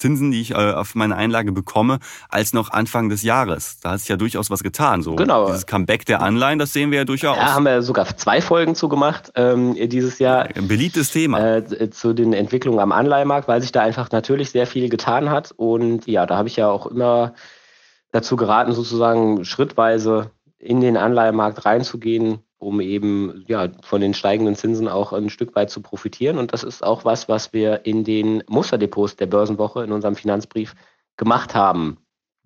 Zinsen, 0.00 0.30
die 0.30 0.40
ich 0.40 0.52
äh, 0.52 0.72
auf 0.72 0.94
meine 0.94 1.16
Einlage 1.16 1.52
bekomme, 1.52 1.98
als 2.28 2.52
noch 2.52 2.70
Anfang 2.70 3.08
des 3.08 3.22
Jahres. 3.22 3.78
Da 3.80 3.92
hat 3.92 4.00
sich 4.00 4.08
ja 4.08 4.16
durchaus 4.16 4.50
was 4.50 4.62
getan. 4.62 5.02
So 5.02 5.14
genau. 5.14 5.46
Dieses 5.46 5.66
Comeback 5.66 6.06
der 6.06 6.22
Anleihen, 6.22 6.58
das 6.58 6.72
sehen 6.72 6.90
wir 6.90 6.98
ja 6.98 7.04
durchaus. 7.04 7.36
Da 7.36 7.54
haben 7.54 7.64
wir 7.64 7.82
sogar 7.82 8.16
zwei 8.16 8.40
Folgen 8.40 8.74
zugemacht 8.74 9.32
ähm, 9.36 9.76
dieses 9.88 10.18
Jahr. 10.18 10.48
Ein 10.54 10.68
beliebtes 10.68 11.10
Thema. 11.12 11.58
Äh, 11.58 11.90
zu 11.90 12.14
den 12.14 12.32
Entwicklungen 12.32 12.80
am 12.80 12.92
Anleihemarkt, 12.92 13.46
weil 13.46 13.60
sich 13.60 13.72
da 13.72 13.82
einfach 13.82 14.10
natürlich 14.10 14.50
sehr 14.50 14.66
viel 14.66 14.88
getan 14.88 15.30
hat. 15.30 15.52
Und 15.56 16.06
ja, 16.06 16.26
da 16.26 16.36
habe 16.36 16.48
ich 16.48 16.56
ja 16.56 16.68
auch 16.68 16.86
immer 16.86 17.34
dazu 18.12 18.36
geraten, 18.36 18.72
sozusagen 18.72 19.44
schrittweise 19.44 20.30
in 20.58 20.80
den 20.80 20.96
Anleihemarkt 20.96 21.64
reinzugehen, 21.64 22.40
um 22.60 22.80
eben 22.80 23.44
ja, 23.48 23.70
von 23.82 24.00
den 24.00 24.14
steigenden 24.14 24.54
Zinsen 24.54 24.86
auch 24.86 25.12
ein 25.12 25.30
Stück 25.30 25.56
weit 25.56 25.70
zu 25.70 25.80
profitieren. 25.80 26.38
Und 26.38 26.52
das 26.52 26.62
ist 26.62 26.84
auch 26.84 27.04
was, 27.04 27.28
was 27.28 27.52
wir 27.52 27.86
in 27.86 28.04
den 28.04 28.44
Musterdepots 28.48 29.16
der 29.16 29.26
Börsenwoche 29.26 29.82
in 29.82 29.92
unserem 29.92 30.14
Finanzbrief 30.14 30.74
gemacht 31.16 31.54
haben. 31.54 31.98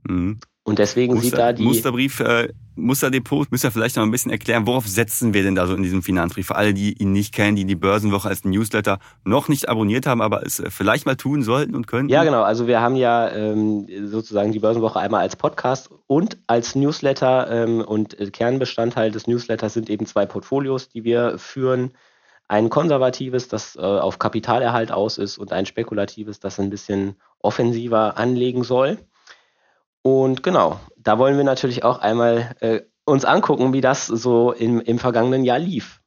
Mhm. 0.04 0.38
Und 0.66 0.78
deswegen 0.78 1.14
Muster, 1.14 1.28
sieht 1.28 1.38
da 1.38 1.52
die. 1.52 1.62
Musterbrief, 1.62 2.20
äh, 2.20 2.48
Musterdepot, 2.74 3.52
müsst 3.52 3.64
ihr 3.64 3.70
vielleicht 3.70 3.96
noch 3.96 4.02
ein 4.02 4.10
bisschen 4.10 4.30
erklären, 4.30 4.66
worauf 4.66 4.88
setzen 4.88 5.34
wir 5.34 5.42
denn 5.42 5.54
da 5.54 5.66
so 5.66 5.74
in 5.74 5.82
diesem 5.82 6.02
Finanzbrief? 6.02 6.46
Für 6.46 6.56
alle, 6.56 6.72
die 6.72 6.94
ihn 6.94 7.12
nicht 7.12 7.34
kennen, 7.34 7.54
die 7.54 7.66
die 7.66 7.74
Börsenwoche 7.74 8.28
als 8.28 8.44
Newsletter 8.44 8.98
noch 9.24 9.48
nicht 9.48 9.68
abonniert 9.68 10.06
haben, 10.06 10.22
aber 10.22 10.44
es 10.44 10.60
äh, 10.60 10.70
vielleicht 10.70 11.04
mal 11.04 11.16
tun 11.16 11.42
sollten 11.42 11.74
und 11.74 11.86
können. 11.86 12.08
Ja, 12.08 12.24
genau. 12.24 12.42
Also 12.42 12.66
wir 12.66 12.80
haben 12.80 12.96
ja 12.96 13.30
ähm, 13.30 13.86
sozusagen 14.06 14.52
die 14.52 14.58
Börsenwoche 14.58 14.98
einmal 14.98 15.20
als 15.20 15.36
Podcast 15.36 15.90
und 16.06 16.38
als 16.46 16.74
Newsletter. 16.74 17.50
Ähm, 17.50 17.82
und 17.82 18.18
äh, 18.18 18.30
Kernbestandteil 18.30 19.10
des 19.10 19.26
Newsletters 19.26 19.74
sind 19.74 19.90
eben 19.90 20.06
zwei 20.06 20.24
Portfolios, 20.24 20.88
die 20.88 21.04
wir 21.04 21.38
führen. 21.38 21.90
Ein 22.48 22.70
konservatives, 22.70 23.48
das 23.48 23.76
äh, 23.76 23.80
auf 23.80 24.18
Kapitalerhalt 24.18 24.92
aus 24.92 25.18
ist, 25.18 25.36
und 25.36 25.52
ein 25.52 25.66
spekulatives, 25.66 26.40
das 26.40 26.58
ein 26.58 26.70
bisschen 26.70 27.16
offensiver 27.40 28.16
anlegen 28.16 28.64
soll. 28.64 28.98
Und 30.06 30.42
genau, 30.42 30.80
da 30.98 31.18
wollen 31.18 31.38
wir 31.38 31.44
natürlich 31.44 31.82
auch 31.82 31.98
einmal 31.98 32.54
äh, 32.60 32.82
uns 33.06 33.24
angucken, 33.24 33.72
wie 33.72 33.80
das 33.80 34.06
so 34.06 34.52
im, 34.52 34.80
im 34.80 34.98
vergangenen 34.98 35.44
Jahr 35.44 35.58
lief. 35.58 36.02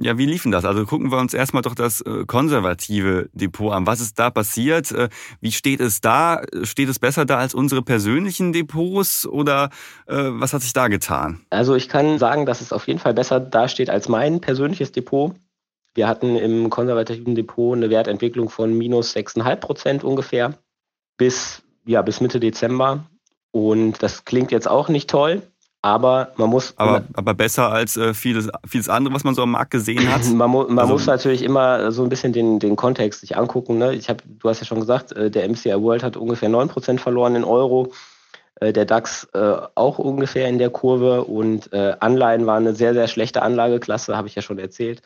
Ja, 0.00 0.16
wie 0.16 0.26
liefen 0.26 0.52
das? 0.52 0.64
Also 0.64 0.84
gucken 0.84 1.10
wir 1.10 1.18
uns 1.18 1.34
erstmal 1.34 1.62
doch 1.62 1.74
das 1.74 2.00
äh, 2.02 2.24
konservative 2.24 3.28
Depot 3.32 3.72
an. 3.72 3.86
Was 3.86 4.00
ist 4.00 4.18
da 4.18 4.30
passiert? 4.30 4.92
Äh, 4.92 5.08
wie 5.40 5.50
steht 5.50 5.80
es 5.80 6.00
da? 6.00 6.42
Steht 6.62 6.88
es 6.88 6.98
besser 6.98 7.24
da 7.24 7.38
als 7.38 7.52
unsere 7.54 7.82
persönlichen 7.82 8.52
Depots 8.52 9.26
oder 9.26 9.70
äh, 10.06 10.14
was 10.16 10.52
hat 10.52 10.62
sich 10.62 10.72
da 10.72 10.86
getan? 10.88 11.40
Also 11.50 11.74
ich 11.74 11.88
kann 11.88 12.18
sagen, 12.18 12.46
dass 12.46 12.60
es 12.60 12.72
auf 12.72 12.86
jeden 12.86 12.98
Fall 12.98 13.14
besser 13.14 13.40
dasteht 13.40 13.90
als 13.90 14.08
mein 14.08 14.40
persönliches 14.40 14.92
Depot. 14.92 15.34
Wir 15.94 16.06
hatten 16.06 16.36
im 16.36 16.70
konservativen 16.70 17.34
Depot 17.34 17.76
eine 17.76 17.90
Wertentwicklung 17.90 18.50
von 18.50 18.76
minus 18.76 19.16
6,5 19.16 19.56
Prozent 19.56 20.04
ungefähr 20.04 20.54
bis, 21.16 21.62
ja, 21.86 22.02
bis 22.02 22.20
Mitte 22.20 22.38
Dezember. 22.38 23.08
Und 23.56 24.02
das 24.02 24.26
klingt 24.26 24.52
jetzt 24.52 24.68
auch 24.68 24.90
nicht 24.90 25.08
toll, 25.08 25.40
aber 25.80 26.32
man 26.36 26.50
muss. 26.50 26.74
Aber, 26.76 27.04
aber 27.14 27.32
besser 27.32 27.72
als 27.72 27.96
äh, 27.96 28.12
vieles, 28.12 28.50
vieles 28.68 28.90
andere, 28.90 29.14
was 29.14 29.24
man 29.24 29.34
so 29.34 29.42
am 29.44 29.52
Markt 29.52 29.70
gesehen 29.70 30.12
hat. 30.12 30.24
man, 30.34 30.50
man 30.50 30.78
also, 30.78 30.92
muss 30.92 31.06
natürlich 31.06 31.42
immer 31.42 31.90
so 31.90 32.02
ein 32.02 32.10
bisschen 32.10 32.34
den, 32.34 32.58
den 32.58 32.76
Kontext 32.76 33.20
sich 33.22 33.34
angucken. 33.38 33.78
Ne? 33.78 33.94
Ich 33.94 34.10
hab, 34.10 34.22
du 34.26 34.46
hast 34.46 34.60
ja 34.60 34.66
schon 34.66 34.80
gesagt, 34.80 35.12
äh, 35.12 35.30
der 35.30 35.48
MCI 35.48 35.80
World 35.80 36.02
hat 36.02 36.18
ungefähr 36.18 36.50
9% 36.50 36.98
verloren 36.98 37.34
in 37.34 37.44
Euro. 37.44 37.94
Äh, 38.60 38.74
der 38.74 38.84
DAX 38.84 39.26
äh, 39.32 39.56
auch 39.74 39.98
ungefähr 39.98 40.48
in 40.48 40.58
der 40.58 40.68
Kurve 40.68 41.24
und 41.24 41.72
äh, 41.72 41.94
Anleihen 41.98 42.44
war 42.44 42.58
eine 42.58 42.74
sehr, 42.74 42.92
sehr 42.92 43.08
schlechte 43.08 43.40
Anlageklasse, 43.40 44.18
habe 44.18 44.28
ich 44.28 44.34
ja 44.34 44.42
schon 44.42 44.58
erzählt. 44.58 45.00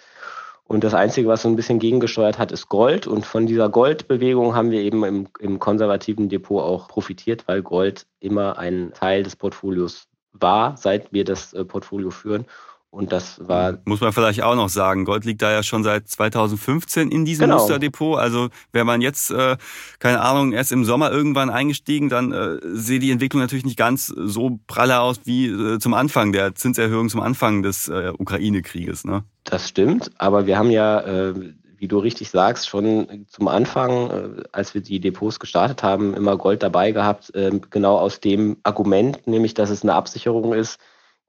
Und 0.70 0.84
das 0.84 0.94
Einzige, 0.94 1.26
was 1.26 1.42
so 1.42 1.48
ein 1.48 1.56
bisschen 1.56 1.80
gegengesteuert 1.80 2.38
hat, 2.38 2.52
ist 2.52 2.68
Gold. 2.68 3.08
Und 3.08 3.26
von 3.26 3.44
dieser 3.44 3.68
Goldbewegung 3.68 4.54
haben 4.54 4.70
wir 4.70 4.82
eben 4.82 5.02
im, 5.04 5.26
im 5.40 5.58
konservativen 5.58 6.28
Depot 6.28 6.62
auch 6.62 6.86
profitiert, 6.86 7.48
weil 7.48 7.60
Gold 7.60 8.06
immer 8.20 8.56
ein 8.56 8.92
Teil 8.94 9.24
des 9.24 9.34
Portfolios 9.34 10.06
war, 10.30 10.76
seit 10.76 11.12
wir 11.12 11.24
das 11.24 11.52
äh, 11.54 11.64
Portfolio 11.64 12.10
führen. 12.10 12.46
Und 12.90 13.12
das 13.12 13.40
war. 13.46 13.78
Muss 13.84 14.00
man 14.00 14.12
vielleicht 14.12 14.42
auch 14.42 14.56
noch 14.56 14.68
sagen. 14.68 15.04
Gold 15.04 15.24
liegt 15.24 15.42
da 15.42 15.52
ja 15.52 15.62
schon 15.62 15.84
seit 15.84 16.08
2015 16.08 17.10
in 17.10 17.24
diesem 17.24 17.44
genau. 17.44 17.58
Musterdepot. 17.58 18.18
Also 18.18 18.48
wäre 18.72 18.84
man 18.84 19.00
jetzt, 19.00 19.30
äh, 19.30 19.56
keine 20.00 20.20
Ahnung, 20.20 20.52
erst 20.52 20.72
im 20.72 20.84
Sommer 20.84 21.12
irgendwann 21.12 21.50
eingestiegen, 21.50 22.08
dann 22.08 22.32
äh, 22.32 22.58
sehe 22.62 22.98
die 22.98 23.12
Entwicklung 23.12 23.40
natürlich 23.40 23.64
nicht 23.64 23.78
ganz 23.78 24.08
so 24.08 24.58
pralle 24.66 25.00
aus 25.00 25.20
wie 25.24 25.46
äh, 25.46 25.78
zum 25.78 25.94
Anfang 25.94 26.32
der 26.32 26.56
Zinserhöhung, 26.56 27.08
zum 27.08 27.20
Anfang 27.20 27.62
des 27.62 27.86
äh, 27.86 28.12
Ukraine-Krieges. 28.18 29.04
Ne? 29.04 29.22
Das 29.44 29.68
stimmt, 29.68 30.10
aber 30.18 30.46
wir 30.46 30.58
haben 30.58 30.72
ja, 30.72 31.00
äh, 31.00 31.34
wie 31.76 31.86
du 31.86 31.98
richtig 31.98 32.30
sagst, 32.30 32.68
schon 32.68 33.24
zum 33.28 33.46
Anfang, 33.46 34.10
äh, 34.10 34.42
als 34.50 34.74
wir 34.74 34.80
die 34.80 34.98
Depots 34.98 35.38
gestartet 35.38 35.84
haben, 35.84 36.12
immer 36.14 36.36
Gold 36.36 36.64
dabei 36.64 36.90
gehabt, 36.90 37.32
äh, 37.36 37.52
genau 37.70 37.98
aus 37.98 38.18
dem 38.18 38.56
Argument, 38.64 39.28
nämlich 39.28 39.54
dass 39.54 39.70
es 39.70 39.84
eine 39.84 39.94
Absicherung 39.94 40.54
ist 40.54 40.80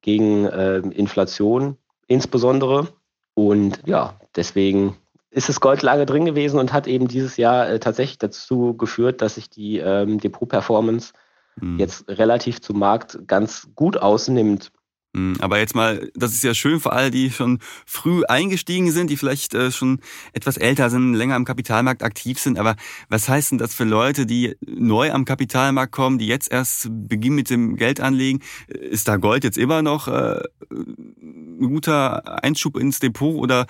gegen 0.02 0.46
äh, 0.46 0.78
Inflation 0.78 1.78
insbesondere. 2.08 2.88
Und 3.34 3.82
ja, 3.86 4.20
deswegen 4.36 4.98
ist 5.30 5.48
das 5.48 5.62
Gold 5.62 5.82
lange 5.82 6.06
drin 6.06 6.26
gewesen 6.26 6.60
und 6.60 6.74
hat 6.74 6.88
eben 6.88 7.08
dieses 7.08 7.38
Jahr 7.38 7.70
äh, 7.70 7.80
tatsächlich 7.80 8.18
dazu 8.18 8.76
geführt, 8.76 9.22
dass 9.22 9.36
sich 9.36 9.50
die 9.50 9.78
ähm, 9.78 10.20
Depot-Performance 10.20 11.14
mhm. 11.56 11.80
jetzt 11.80 12.08
relativ 12.10 12.62
zum 12.62 12.80
Markt 12.80 13.20
ganz 13.28 13.70
gut 13.76 13.98
ausnimmt. 13.98 14.72
Hm, 15.14 15.36
aber 15.40 15.60
jetzt 15.60 15.76
mal, 15.76 16.10
das 16.16 16.32
ist 16.34 16.44
ja 16.44 16.54
schön 16.54 16.80
für 16.80 16.94
alle, 16.94 17.12
die 17.12 17.32
schon 17.32 17.60
früh 17.86 18.24
eingestiegen 18.24 18.92
sind, 18.92 19.10
die 19.10 19.18
vielleicht 19.18 19.54
äh, 19.54 19.70
schon 19.70 20.00
etwas 20.32 20.56
älter 20.56 20.90
sind, 20.90 21.14
länger 21.14 21.36
am 21.36 21.44
Kapitalmarkt 21.44 22.02
aktiv 22.02 22.40
sind. 22.40 22.58
Aber 22.58 22.78
was 23.10 23.28
heißt 23.28 23.52
denn 23.52 23.58
das 23.58 23.76
für 23.76 23.84
Leute, 23.84 24.26
die 24.26 24.56
neu 24.66 25.12
am 25.12 25.26
Kapitalmarkt 25.26 25.92
kommen, 25.92 26.18
die 26.18 26.28
jetzt 26.28 26.50
erst 26.50 26.88
beginnen 26.90 27.36
mit 27.36 27.50
dem 27.50 27.76
Geld 27.76 28.00
anlegen? 28.00 28.40
Ist 28.68 29.10
da 29.10 29.18
Gold 29.18 29.44
jetzt 29.44 29.58
immer 29.58 29.82
noch 29.82 30.08
äh, 30.08 30.40
ein 30.72 31.68
guter 31.68 32.42
Einschub 32.44 32.78
ins 32.78 33.00
Depot 33.00 33.36
oder 33.36 33.68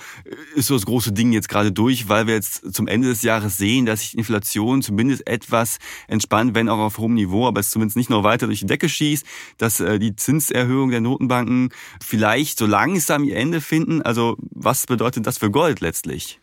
ist 0.56 0.68
so 0.68 0.76
das 0.76 0.86
große 0.86 1.12
Ding 1.12 1.32
jetzt 1.32 1.50
gerade 1.50 1.72
durch, 1.72 2.08
weil 2.08 2.28
wir 2.28 2.36
jetzt 2.36 2.72
zum 2.72 2.88
Ende 2.88 3.08
des 3.08 3.24
Jahres 3.24 3.58
sehen, 3.58 3.88
dass 3.88 4.02
sich 4.02 4.16
Inflation 4.16 4.84
zumindest 4.84 5.28
etwas 5.28 5.80
entspannt, 6.08 6.54
wenn 6.54 6.70
auch 6.70 6.78
auf 6.78 7.00
hohem 7.00 7.16
Niveau, 7.16 7.48
aber 7.48 7.60
es 7.60 7.72
zumindest 7.72 7.98
nicht 7.98 8.12
noch 8.12 8.24
weiter 8.24 8.46
durch 8.46 8.60
die 8.60 8.68
Decke 8.68 8.88
schießt, 8.88 9.26
dass 9.58 9.80
äh, 9.80 9.98
die 9.98 10.16
Zinserhöhung 10.16 10.92
der 10.92 11.02
Noten 11.02 11.31
Notenbanken 11.32 11.70
vielleicht 12.02 12.60
so 12.60 12.66
langsam 12.66 13.24
ihr 13.24 13.38
Ende 13.38 13.62
finden? 13.62 14.02
Also 14.02 14.36
was 14.40 14.86
bedeutet 14.86 15.26
das 15.26 15.38
für 15.38 15.52
Gold 15.52 15.80
letztlich? 15.80 16.40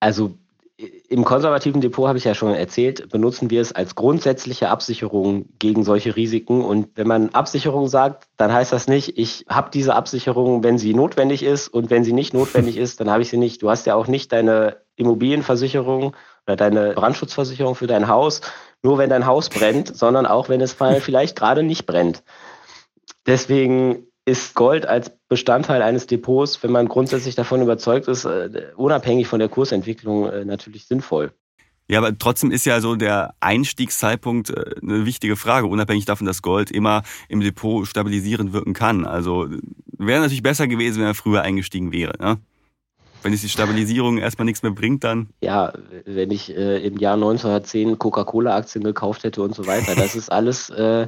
Also 0.00 0.34
im 1.08 1.24
konservativen 1.24 1.80
Depot 1.80 2.06
habe 2.06 2.18
ich 2.18 2.24
ja 2.24 2.34
schon 2.34 2.52
erzählt, 2.52 3.08
benutzen 3.08 3.48
wir 3.48 3.62
es 3.62 3.72
als 3.72 3.94
grundsätzliche 3.94 4.68
Absicherung 4.68 5.46
gegen 5.58 5.84
solche 5.84 6.16
Risiken. 6.16 6.62
Und 6.62 6.88
wenn 6.96 7.06
man 7.06 7.30
Absicherung 7.30 7.88
sagt, 7.88 8.28
dann 8.36 8.52
heißt 8.52 8.72
das 8.72 8.86
nicht, 8.86 9.16
ich 9.16 9.46
habe 9.48 9.70
diese 9.72 9.94
Absicherung, 9.94 10.62
wenn 10.62 10.76
sie 10.76 10.92
notwendig 10.92 11.42
ist 11.42 11.68
und 11.68 11.88
wenn 11.88 12.04
sie 12.04 12.12
nicht 12.12 12.34
notwendig 12.34 12.76
ist, 12.76 13.00
dann 13.00 13.08
habe 13.08 13.22
ich 13.22 13.30
sie 13.30 13.38
nicht. 13.38 13.62
Du 13.62 13.70
hast 13.70 13.86
ja 13.86 13.94
auch 13.94 14.06
nicht 14.06 14.32
deine 14.32 14.76
Immobilienversicherung 14.96 16.14
oder 16.46 16.56
deine 16.56 16.92
Brandschutzversicherung 16.92 17.74
für 17.74 17.86
dein 17.86 18.06
Haus, 18.06 18.42
nur 18.82 18.98
wenn 18.98 19.08
dein 19.08 19.24
Haus 19.24 19.48
brennt, 19.48 19.96
sondern 19.96 20.26
auch 20.26 20.50
wenn 20.50 20.60
es 20.60 20.76
vielleicht 21.00 21.36
gerade 21.36 21.62
nicht 21.62 21.86
brennt. 21.86 22.22
Deswegen 23.26 24.06
ist 24.24 24.54
Gold 24.54 24.86
als 24.86 25.12
Bestandteil 25.28 25.82
eines 25.82 26.06
Depots, 26.06 26.62
wenn 26.62 26.72
man 26.72 26.88
grundsätzlich 26.88 27.34
davon 27.34 27.62
überzeugt 27.62 28.08
ist, 28.08 28.24
äh, 28.24 28.72
unabhängig 28.76 29.28
von 29.28 29.38
der 29.38 29.48
Kursentwicklung 29.48 30.28
äh, 30.28 30.44
natürlich 30.44 30.86
sinnvoll. 30.86 31.32
Ja, 31.88 31.98
aber 31.98 32.18
trotzdem 32.18 32.50
ist 32.50 32.66
ja 32.66 32.80
so 32.80 32.96
der 32.96 33.34
Einstiegszeitpunkt 33.38 34.50
äh, 34.50 34.74
eine 34.82 35.06
wichtige 35.06 35.36
Frage, 35.36 35.68
unabhängig 35.68 36.04
davon, 36.04 36.26
dass 36.26 36.42
Gold 36.42 36.72
immer 36.72 37.02
im 37.28 37.40
Depot 37.40 37.86
stabilisierend 37.86 38.52
wirken 38.52 38.74
kann. 38.74 39.06
Also 39.06 39.46
wäre 39.96 40.20
natürlich 40.20 40.42
besser 40.42 40.66
gewesen, 40.66 41.00
wenn 41.00 41.06
er 41.06 41.14
früher 41.14 41.42
eingestiegen 41.42 41.92
wäre. 41.92 42.14
Ne? 42.20 42.38
Wenn 43.22 43.32
es 43.32 43.42
die 43.42 43.48
Stabilisierung 43.48 44.18
erstmal 44.18 44.46
nichts 44.46 44.64
mehr 44.64 44.72
bringt, 44.72 45.04
dann. 45.04 45.28
Ja, 45.40 45.72
wenn 46.04 46.32
ich 46.32 46.50
äh, 46.56 46.84
im 46.84 46.98
Jahr 46.98 47.14
1910 47.14 47.98
Coca-Cola-Aktien 47.98 48.82
gekauft 48.82 49.22
hätte 49.22 49.42
und 49.42 49.54
so 49.54 49.66
weiter, 49.68 49.94
das 49.94 50.16
ist 50.16 50.30
alles 50.30 50.70
äh, 50.70 51.06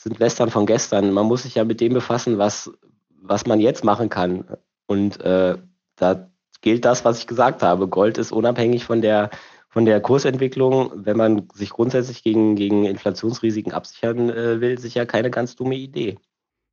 sind 0.00 0.18
Western 0.18 0.48
von 0.48 0.64
gestern. 0.64 1.12
Man 1.12 1.26
muss 1.26 1.42
sich 1.42 1.56
ja 1.56 1.64
mit 1.64 1.80
dem 1.82 1.92
befassen, 1.92 2.38
was, 2.38 2.72
was 3.20 3.44
man 3.44 3.60
jetzt 3.60 3.84
machen 3.84 4.08
kann. 4.08 4.46
Und 4.86 5.20
äh, 5.20 5.58
da 5.96 6.30
gilt 6.62 6.86
das, 6.86 7.04
was 7.04 7.18
ich 7.18 7.26
gesagt 7.26 7.62
habe. 7.62 7.86
Gold 7.86 8.16
ist 8.16 8.32
unabhängig 8.32 8.84
von 8.84 9.02
der, 9.02 9.28
von 9.68 9.84
der 9.84 10.00
Kursentwicklung, 10.00 10.90
wenn 10.94 11.18
man 11.18 11.48
sich 11.52 11.68
grundsätzlich 11.68 12.22
gegen, 12.22 12.56
gegen 12.56 12.86
Inflationsrisiken 12.86 13.72
absichern 13.72 14.30
äh, 14.30 14.62
will, 14.62 14.78
sicher 14.78 15.04
keine 15.04 15.30
ganz 15.30 15.54
dumme 15.54 15.76
Idee. 15.76 16.16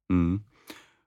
Mhm. 0.07 0.45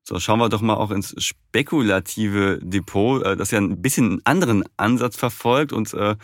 So, 0.03 0.19
schauen 0.19 0.41
wir 0.41 0.51
doch 0.51 0.61
mal 0.61 0.75
auch 0.75 0.91
ins 0.91 1.15
spekulative 1.17 2.59
Depot, 2.63 3.23
äh, 3.25 3.35
das 3.35 3.51
ja 3.51 3.61
ein 3.61 3.81
bisschen 3.81 4.07
einen 4.07 4.21
anderen 4.25 4.65
Ansatz 4.77 5.17
verfolgt. 5.17 5.73
Und 5.73 5.95
äh, 5.95 6.17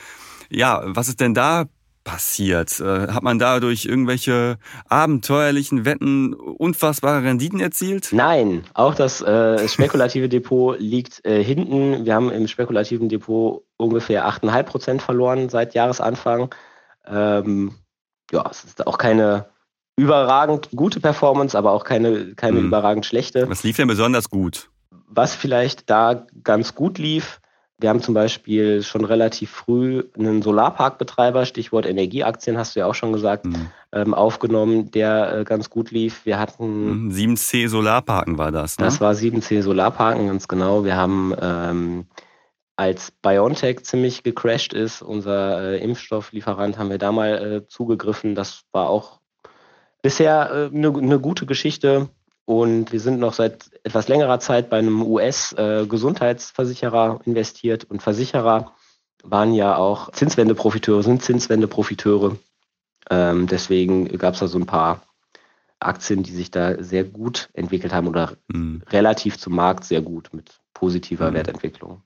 ja, 0.50 0.82
was 0.84 1.08
ist 1.08 1.20
denn 1.20 1.32
da 1.32 1.64
passiert? 2.06 2.80
Äh, 2.80 3.08
hat 3.08 3.22
man 3.22 3.38
dadurch 3.38 3.84
irgendwelche 3.84 4.56
abenteuerlichen 4.88 5.84
Wetten 5.84 6.32
unfassbare 6.32 7.22
Renditen 7.22 7.60
erzielt? 7.60 8.10
Nein, 8.12 8.64
auch 8.72 8.94
das 8.94 9.20
äh, 9.20 9.68
spekulative 9.68 10.30
Depot 10.30 10.78
liegt 10.78 11.26
äh, 11.26 11.42
hinten. 11.42 12.06
Wir 12.06 12.14
haben 12.14 12.30
im 12.30 12.46
spekulativen 12.46 13.10
Depot 13.10 13.64
ungefähr 13.76 14.26
8,5 14.26 14.62
Prozent 14.62 15.02
verloren 15.02 15.48
seit 15.50 15.75
Jahresanfang. 15.75 16.54
Ähm, 17.06 17.75
ja, 18.30 18.48
es 18.50 18.64
ist 18.64 18.86
auch 18.86 18.98
keine 18.98 19.46
überragend 19.96 20.70
gute 20.75 21.00
Performance, 21.00 21.58
aber 21.58 21.72
auch 21.72 21.84
keine, 21.84 22.34
keine 22.34 22.58
hm. 22.58 22.66
überragend 22.66 23.04
schlechte. 23.04 23.48
Was 23.50 23.64
lief 23.64 23.76
denn 23.76 23.88
besonders 23.88 24.30
gut? 24.30 24.70
Was 25.08 25.34
vielleicht 25.34 25.90
da 25.90 26.26
ganz 26.44 26.75
gut 26.75 26.98
lief, 26.98 27.40
wir 27.78 27.90
haben 27.90 28.00
zum 28.00 28.14
Beispiel 28.14 28.83
schon 28.83 29.04
relativ 29.04 29.50
früh 29.50 30.04
einen 30.18 30.40
Solarparkbetreiber, 30.40 31.45
Stichwort 31.45 31.85
Energieaktien, 31.85 32.56
hast 32.56 32.75
du 32.75 32.80
ja 32.80 32.87
auch 32.87 32.95
schon 32.95 33.12
gesagt, 33.12 33.45
mhm. 33.45 33.71
ähm, 33.92 34.14
aufgenommen, 34.14 34.90
der 34.90 35.40
äh, 35.40 35.45
ganz 35.45 35.68
gut 35.68 35.90
lief. 35.90 36.25
Wir 36.25 36.38
hatten. 36.38 37.11
7C 37.11 37.64
mhm, 37.64 37.68
Solarparken 37.68 38.38
war 38.38 38.50
das, 38.50 38.78
ne? 38.78 38.87
Das 38.87 39.00
war 39.00 39.12
7C 39.12 39.61
Solarparken, 39.61 40.26
ganz 40.26 40.49
genau. 40.49 40.85
Wir 40.85 40.97
haben 40.97 41.35
ähm, 41.38 42.06
als 42.76 43.11
BioNTech 43.11 43.85
ziemlich 43.85 44.23
gecrashed 44.23 44.73
ist, 44.73 45.02
unser 45.02 45.75
äh, 45.75 45.78
Impfstofflieferant, 45.78 46.78
haben 46.78 46.90
wir 46.90 46.99
da 46.99 47.12
mal 47.12 47.62
äh, 47.64 47.68
zugegriffen. 47.68 48.35
Das 48.35 48.62
war 48.73 48.88
auch 48.88 49.21
bisher 50.00 50.50
eine 50.50 50.88
äh, 50.88 51.00
ne 51.02 51.21
gute 51.21 51.45
Geschichte. 51.45 52.09
Und 52.46 52.92
wir 52.92 53.00
sind 53.00 53.18
noch 53.18 53.34
seit 53.34 53.68
etwas 53.82 54.08
längerer 54.08 54.40
Zeit 54.40 54.70
bei 54.70 54.78
einem 54.78 55.02
US-Gesundheitsversicherer 55.02 57.20
investiert. 57.24 57.84
Und 57.84 58.02
Versicherer 58.02 58.72
waren 59.24 59.52
ja 59.52 59.76
auch 59.76 60.12
Zinswende-Profiteure, 60.12 61.02
sind 61.02 61.22
Zinswende-Profiteure. 61.22 62.38
Ähm, 63.10 63.46
deswegen 63.48 64.16
gab 64.18 64.34
es 64.34 64.40
da 64.40 64.46
so 64.46 64.58
ein 64.58 64.66
paar 64.66 65.02
Aktien, 65.80 66.22
die 66.22 66.32
sich 66.32 66.52
da 66.52 66.82
sehr 66.82 67.04
gut 67.04 67.50
entwickelt 67.52 67.92
haben 67.92 68.08
oder 68.08 68.32
mhm. 68.48 68.82
relativ 68.90 69.38
zum 69.38 69.54
Markt 69.54 69.84
sehr 69.84 70.00
gut 70.00 70.30
mit 70.32 70.58
positiver 70.72 71.30
mhm. 71.30 71.34
Wertentwicklung. 71.34 72.00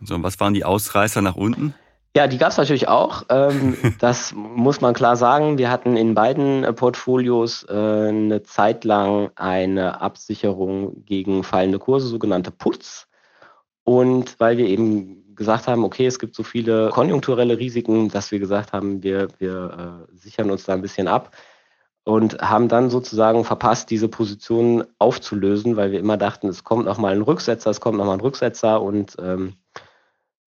So, 0.00 0.14
und 0.14 0.22
was 0.22 0.40
waren 0.40 0.54
die 0.54 0.64
Ausreißer 0.64 1.20
nach 1.20 1.36
unten? 1.36 1.74
Ja, 2.16 2.26
die 2.26 2.38
gab 2.38 2.50
es 2.50 2.56
natürlich 2.56 2.88
auch. 2.88 3.24
Ähm, 3.28 3.76
das 4.00 4.32
muss 4.34 4.80
man 4.80 4.94
klar 4.94 5.16
sagen. 5.16 5.58
Wir 5.58 5.70
hatten 5.70 5.96
in 5.96 6.14
beiden 6.14 6.64
äh, 6.64 6.72
Portfolios 6.72 7.64
äh, 7.68 7.72
eine 7.72 8.42
Zeit 8.42 8.84
lang 8.84 9.30
eine 9.36 10.00
Absicherung 10.00 11.04
gegen 11.04 11.44
fallende 11.44 11.78
Kurse, 11.78 12.08
sogenannte 12.08 12.50
Puts. 12.50 13.06
Und 13.84 14.38
weil 14.40 14.56
wir 14.58 14.66
eben 14.66 15.34
gesagt 15.36 15.68
haben, 15.68 15.84
okay, 15.84 16.06
es 16.06 16.18
gibt 16.18 16.34
so 16.34 16.42
viele 16.42 16.90
konjunkturelle 16.90 17.58
Risiken, 17.58 18.08
dass 18.10 18.30
wir 18.30 18.40
gesagt 18.40 18.72
haben, 18.72 19.02
wir, 19.02 19.28
wir 19.38 20.06
äh, 20.10 20.16
sichern 20.16 20.50
uns 20.50 20.64
da 20.64 20.74
ein 20.74 20.82
bisschen 20.82 21.08
ab 21.08 21.34
und 22.04 22.40
haben 22.40 22.68
dann 22.68 22.90
sozusagen 22.90 23.44
verpasst, 23.44 23.90
diese 23.90 24.08
Position 24.08 24.84
aufzulösen, 24.98 25.76
weil 25.76 25.92
wir 25.92 26.00
immer 26.00 26.16
dachten, 26.16 26.48
es 26.48 26.64
kommt 26.64 26.84
nochmal 26.84 27.14
ein 27.14 27.22
Rücksetzer, 27.22 27.70
es 27.70 27.80
kommt 27.80 27.98
nochmal 27.98 28.16
ein 28.16 28.20
Rücksetzer 28.20 28.82
und 28.82 29.16
ähm, 29.18 29.54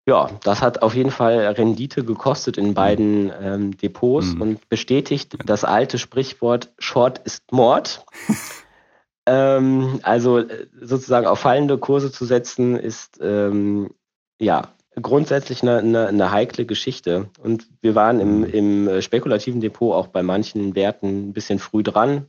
ja, 0.06 0.30
das 0.42 0.60
hat 0.60 0.82
auf 0.82 0.94
jeden 0.94 1.12
Fall 1.12 1.38
Rendite 1.38 2.04
gekostet 2.04 2.58
in 2.58 2.74
beiden 2.74 3.32
ähm, 3.40 3.76
Depots 3.76 4.34
mhm. 4.34 4.42
und 4.42 4.68
bestätigt 4.68 5.36
das 5.46 5.64
alte 5.64 5.98
Sprichwort 5.98 6.72
Short 6.78 7.20
ist 7.20 7.52
Mord. 7.52 8.04
ähm, 9.26 10.00
also 10.02 10.38
äh, 10.38 10.66
sozusagen 10.80 11.26
auf 11.26 11.38
fallende 11.38 11.78
Kurse 11.78 12.10
zu 12.10 12.24
setzen, 12.24 12.76
ist 12.76 13.20
ähm, 13.22 13.94
ja 14.40 14.72
grundsätzlich 15.00 15.62
eine, 15.62 15.78
eine, 15.78 16.08
eine, 16.08 16.32
heikle 16.32 16.66
Geschichte. 16.66 17.30
Und 17.40 17.68
wir 17.80 17.94
waren 17.94 18.18
im, 18.18 18.38
mhm. 18.40 18.88
im 18.88 19.02
spekulativen 19.02 19.60
Depot 19.60 19.94
auch 19.94 20.08
bei 20.08 20.24
manchen 20.24 20.74
Werten 20.74 21.28
ein 21.28 21.32
bisschen 21.32 21.60
früh 21.60 21.84
dran. 21.84 22.26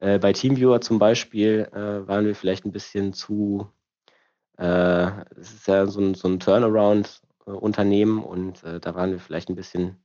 Äh, 0.00 0.18
bei 0.18 0.32
Teamviewer 0.32 0.80
zum 0.80 0.98
Beispiel 0.98 1.68
äh, 1.72 2.08
waren 2.08 2.24
wir 2.24 2.34
vielleicht 2.34 2.64
ein 2.64 2.72
bisschen 2.72 3.12
zu, 3.12 3.68
äh, 4.58 5.06
es 5.38 5.52
ist 5.54 5.68
ja 5.68 5.86
so 5.86 6.00
ein, 6.00 6.14
so 6.14 6.28
ein 6.28 6.40
Turnaround-Unternehmen 6.40 8.22
und 8.22 8.62
äh, 8.64 8.80
da 8.80 8.94
waren 8.94 9.10
wir 9.10 9.20
vielleicht 9.20 9.48
ein 9.48 9.56
bisschen 9.56 9.96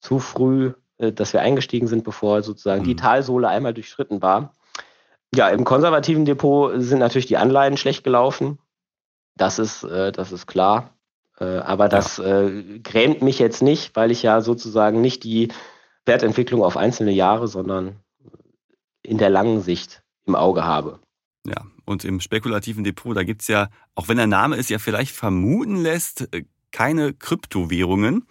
zu 0.00 0.18
früh, 0.18 0.72
äh, 0.98 1.12
dass 1.12 1.32
wir 1.32 1.40
eingestiegen 1.40 1.86
sind, 1.86 2.04
bevor 2.04 2.42
sozusagen 2.42 2.82
mhm. 2.82 2.86
die 2.86 2.96
Talsohle 2.96 3.48
einmal 3.48 3.74
durchschritten 3.74 4.22
war. 4.22 4.52
Ja, 5.34 5.48
im 5.48 5.64
konservativen 5.64 6.24
Depot 6.24 6.72
sind 6.76 7.00
natürlich 7.00 7.26
die 7.26 7.36
Anleihen 7.36 7.76
schlecht 7.76 8.04
gelaufen. 8.04 8.58
Das 9.36 9.58
ist, 9.58 9.84
äh, 9.84 10.12
das 10.12 10.32
ist 10.32 10.46
klar. 10.46 10.94
Äh, 11.38 11.58
aber 11.58 11.88
das 11.88 12.16
ja. 12.16 12.42
äh, 12.42 12.80
grämt 12.80 13.22
mich 13.22 13.38
jetzt 13.38 13.62
nicht, 13.62 13.94
weil 13.94 14.10
ich 14.10 14.22
ja 14.22 14.40
sozusagen 14.40 15.00
nicht 15.00 15.24
die 15.24 15.48
Wertentwicklung 16.04 16.62
auf 16.62 16.76
einzelne 16.76 17.12
Jahre, 17.12 17.48
sondern 17.48 17.96
in 19.02 19.18
der 19.18 19.30
langen 19.30 19.60
Sicht 19.60 20.02
im 20.26 20.34
Auge 20.34 20.64
habe. 20.64 20.98
Ja, 21.46 21.64
und 21.88 22.04
im 22.04 22.20
spekulativen 22.20 22.84
Depot, 22.84 23.16
da 23.16 23.24
gibt 23.24 23.42
es 23.42 23.48
ja, 23.48 23.68
auch 23.94 24.08
wenn 24.08 24.16
der 24.16 24.26
Name 24.26 24.56
es 24.56 24.68
ja 24.68 24.78
vielleicht 24.78 25.14
vermuten 25.14 25.76
lässt, 25.76 26.32
äh, 26.32 26.44
keine 26.70 27.14
Kryptowährungen 27.14 28.26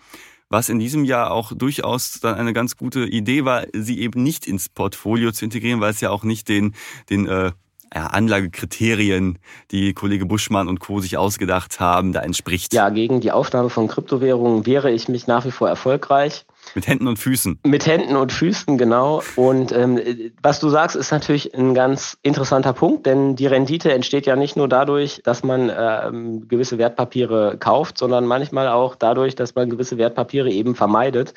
was 0.50 0.70
in 0.70 0.80
diesem 0.80 1.04
Jahr 1.04 1.32
auch 1.32 1.52
durchaus 1.54 2.20
dann 2.22 2.36
eine 2.36 2.54
ganz 2.54 2.78
gute 2.78 3.06
Idee 3.06 3.46
war, 3.46 3.66
sie 3.74 4.00
eben 4.00 4.24
nicht 4.24 4.48
ins 4.48 4.70
Portfolio 4.70 5.32
zu 5.32 5.46
integrieren, 5.46 5.82
weil 5.82 5.92
es 5.92 6.02
ja 6.02 6.10
auch 6.10 6.24
nicht 6.24 6.48
den, 6.48 6.74
den 7.10 7.28
äh, 7.28 7.52
ja, 7.94 8.08
Anlagekriterien, 8.08 9.40
die 9.72 9.94
Kollege 9.94 10.26
Buschmann 10.26 10.68
und 10.68 10.80
Co. 10.80 11.00
sich 11.00 11.18
ausgedacht 11.18 11.80
haben, 11.80 12.14
da 12.14 12.22
entspricht. 12.22 12.74
Ja, 12.74 12.90
gegen 12.90 13.22
die 13.22 13.32
Aufnahme 13.32 13.70
von 13.70 13.88
Kryptowährungen 13.88 14.66
wehre 14.66 14.92
ich 14.92 15.08
mich 15.08 15.28
nach 15.28 15.46
wie 15.46 15.52
vor 15.52 15.70
erfolgreich. 15.70 16.46
Mit 16.78 16.88
Händen 16.88 17.08
und 17.08 17.18
Füßen. 17.18 17.60
Mit 17.64 17.88
Händen 17.88 18.16
und 18.16 18.32
Füßen, 18.32 18.78
genau. 18.78 19.24
Und 19.36 19.72
ähm, 19.72 20.00
was 20.44 20.60
du 20.60 20.70
sagst, 20.70 20.96
ist 20.96 21.10
natürlich 21.10 21.56
ein 21.56 21.74
ganz 21.74 22.20
interessanter 22.22 22.72
Punkt, 22.72 23.08
denn 23.08 23.36
die 23.36 23.48
Rendite 23.48 23.92
entsteht 23.92 24.28
ja 24.28 24.36
nicht 24.36 24.56
nur 24.56 24.68
dadurch, 24.70 25.20
dass 25.24 25.42
man 25.42 25.72
ähm, 25.76 26.48
gewisse 26.48 26.78
Wertpapiere 26.78 27.58
kauft, 27.58 27.98
sondern 27.98 28.28
manchmal 28.28 28.68
auch 28.68 28.94
dadurch, 28.94 29.34
dass 29.34 29.56
man 29.56 29.72
gewisse 29.72 29.98
Wertpapiere 29.98 30.52
eben 30.52 30.76
vermeidet 30.76 31.34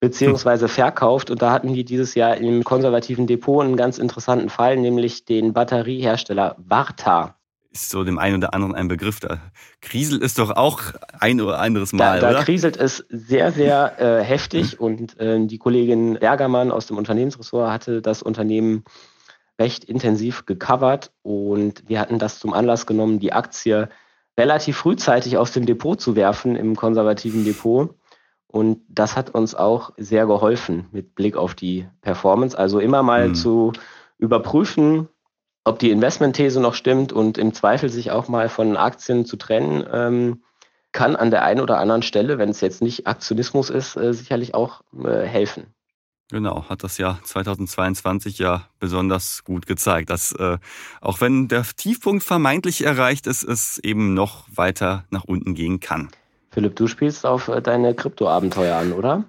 beziehungsweise 0.00 0.66
verkauft. 0.66 1.30
Und 1.30 1.42
da 1.42 1.52
hatten 1.52 1.74
die 1.74 1.84
dieses 1.84 2.14
Jahr 2.14 2.38
im 2.38 2.64
konservativen 2.64 3.26
Depot 3.26 3.62
einen 3.62 3.76
ganz 3.76 3.98
interessanten 3.98 4.48
Fall, 4.48 4.78
nämlich 4.78 5.26
den 5.26 5.52
Batteriehersteller 5.52 6.56
Varta. 6.56 7.34
Ist 7.72 7.90
so 7.90 8.02
dem 8.02 8.18
einen 8.18 8.36
oder 8.36 8.52
anderen 8.52 8.74
ein 8.74 8.88
Begriff. 8.88 9.20
Da 9.20 9.38
kriselt 9.80 10.22
es 10.22 10.34
doch 10.34 10.50
auch 10.50 10.80
ein 11.18 11.40
oder 11.40 11.60
anderes 11.60 11.92
Mal. 11.92 12.20
Da, 12.20 12.32
da 12.32 12.42
kriselt 12.42 12.76
es 12.76 13.04
sehr, 13.08 13.52
sehr 13.52 14.00
äh, 14.00 14.24
heftig. 14.24 14.80
Und 14.80 15.18
äh, 15.20 15.46
die 15.46 15.58
Kollegin 15.58 16.14
Bergermann 16.14 16.72
aus 16.72 16.86
dem 16.86 16.96
Unternehmensressort 16.96 17.70
hatte 17.70 18.02
das 18.02 18.22
Unternehmen 18.22 18.84
recht 19.60 19.84
intensiv 19.84 20.46
gecovert. 20.46 21.12
Und 21.22 21.84
wir 21.88 22.00
hatten 22.00 22.18
das 22.18 22.40
zum 22.40 22.52
Anlass 22.52 22.86
genommen, 22.86 23.20
die 23.20 23.32
Aktie 23.32 23.88
relativ 24.36 24.78
frühzeitig 24.78 25.36
aus 25.36 25.52
dem 25.52 25.66
Depot 25.66 26.00
zu 26.00 26.16
werfen 26.16 26.56
im 26.56 26.74
konservativen 26.74 27.44
Depot 27.44 27.94
und 28.52 28.80
das 28.88 29.16
hat 29.16 29.30
uns 29.30 29.54
auch 29.54 29.92
sehr 29.96 30.26
geholfen 30.26 30.88
mit 30.90 31.14
Blick 31.14 31.36
auf 31.36 31.54
die 31.54 31.86
Performance. 32.00 32.58
Also 32.58 32.80
immer 32.80 33.02
mal 33.02 33.28
mhm. 33.28 33.34
zu 33.36 33.72
überprüfen, 34.18 35.08
ob 35.64 35.78
die 35.78 35.90
Investmentthese 35.90 36.60
noch 36.60 36.74
stimmt 36.74 37.12
und 37.12 37.38
im 37.38 37.52
Zweifel 37.52 37.88
sich 37.88 38.10
auch 38.10 38.28
mal 38.28 38.48
von 38.48 38.76
Aktien 38.76 39.24
zu 39.24 39.36
trennen, 39.36 39.84
ähm, 39.92 40.42
kann 40.92 41.16
an 41.16 41.30
der 41.30 41.44
einen 41.44 41.60
oder 41.60 41.78
anderen 41.78 42.02
Stelle, 42.02 42.38
wenn 42.38 42.48
es 42.48 42.60
jetzt 42.60 42.82
nicht 42.82 43.06
Aktionismus 43.06 43.70
ist, 43.70 43.96
äh, 43.96 44.12
sicherlich 44.12 44.54
auch 44.54 44.82
äh, 45.04 45.22
helfen. 45.22 45.66
Genau, 46.30 46.68
hat 46.68 46.84
das 46.84 46.96
Jahr 46.98 47.18
2022 47.24 48.38
ja 48.38 48.68
besonders 48.78 49.42
gut 49.44 49.66
gezeigt, 49.66 50.10
dass 50.10 50.32
äh, 50.32 50.58
auch 51.00 51.20
wenn 51.20 51.48
der 51.48 51.64
Tiefpunkt 51.64 52.22
vermeintlich 52.22 52.84
erreicht 52.84 53.26
ist, 53.26 53.42
es 53.42 53.78
eben 53.78 54.14
noch 54.14 54.44
weiter 54.54 55.04
nach 55.10 55.24
unten 55.24 55.54
gehen 55.54 55.80
kann. 55.80 56.08
Philipp, 56.52 56.76
du 56.76 56.86
spielst 56.86 57.26
auf 57.26 57.48
äh, 57.48 57.60
deine 57.60 57.94
Krypto-Abenteuer 57.94 58.76
an, 58.76 58.92
oder? 58.92 59.24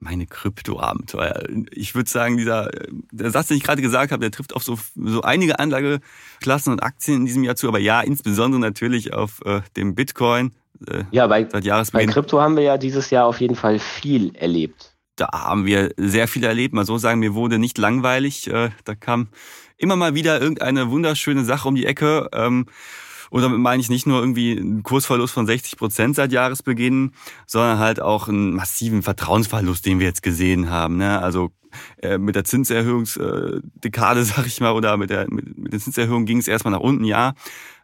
Meine 0.00 0.26
Krypto-Abenteuer. 0.26 1.42
Ich 1.72 1.94
würde 1.96 2.08
sagen, 2.08 2.36
dieser 2.36 2.70
der 3.10 3.30
Satz, 3.32 3.48
den 3.48 3.56
ich 3.56 3.64
gerade 3.64 3.82
gesagt 3.82 4.12
habe, 4.12 4.20
der 4.20 4.30
trifft 4.30 4.54
auf 4.54 4.62
so, 4.62 4.78
so 4.94 5.22
einige 5.22 5.58
Anlageklassen 5.58 6.72
und 6.72 6.82
Aktien 6.82 7.20
in 7.20 7.26
diesem 7.26 7.42
Jahr 7.42 7.56
zu, 7.56 7.66
aber 7.66 7.80
ja, 7.80 8.00
insbesondere 8.00 8.60
natürlich 8.60 9.12
auf 9.12 9.40
äh, 9.44 9.60
dem 9.76 9.96
Bitcoin. 9.96 10.52
Äh, 10.86 11.04
ja, 11.10 11.26
bei, 11.26 11.44
bei 11.44 12.06
Krypto 12.06 12.40
haben 12.40 12.56
wir 12.56 12.62
ja 12.62 12.78
dieses 12.78 13.10
Jahr 13.10 13.26
auf 13.26 13.40
jeden 13.40 13.56
Fall 13.56 13.80
viel 13.80 14.34
erlebt. 14.36 14.94
Da 15.16 15.30
haben 15.32 15.66
wir 15.66 15.92
sehr 15.96 16.28
viel 16.28 16.44
erlebt. 16.44 16.74
Mal 16.74 16.84
so 16.84 16.96
sagen, 16.96 17.18
mir 17.18 17.34
wurde 17.34 17.58
nicht 17.58 17.76
langweilig. 17.76 18.48
Äh, 18.48 18.70
da 18.84 18.94
kam 18.94 19.28
immer 19.76 19.96
mal 19.96 20.14
wieder 20.14 20.40
irgendeine 20.40 20.90
wunderschöne 20.90 21.44
Sache 21.44 21.66
um 21.66 21.74
die 21.74 21.86
Ecke. 21.86 22.28
Ähm, 22.32 22.66
und 23.30 23.42
damit 23.42 23.58
meine 23.58 23.80
ich 23.80 23.90
nicht 23.90 24.06
nur 24.06 24.20
irgendwie 24.20 24.58
einen 24.58 24.82
Kursverlust 24.82 25.34
von 25.34 25.46
60 25.46 25.76
Prozent 25.76 26.16
seit 26.16 26.32
Jahresbeginn, 26.32 27.12
sondern 27.46 27.78
halt 27.78 28.00
auch 28.00 28.28
einen 28.28 28.54
massiven 28.54 29.02
Vertrauensverlust, 29.02 29.84
den 29.86 30.00
wir 30.00 30.06
jetzt 30.06 30.22
gesehen 30.22 30.70
haben. 30.70 30.96
Ne? 30.96 31.20
Also 31.20 31.50
äh, 32.02 32.18
mit 32.18 32.34
der 32.36 32.44
Zinserhöhungsdekade, 32.44 34.24
sag 34.24 34.46
ich 34.46 34.60
mal, 34.60 34.72
oder 34.72 34.96
mit 34.96 35.10
der 35.10 35.26
mit, 35.30 35.58
mit 35.58 35.72
den 35.72 35.80
Zinserhöhungen 35.80 36.26
ging 36.26 36.38
es 36.38 36.48
erstmal 36.48 36.72
nach 36.72 36.80
unten, 36.80 37.04
ja. 37.04 37.34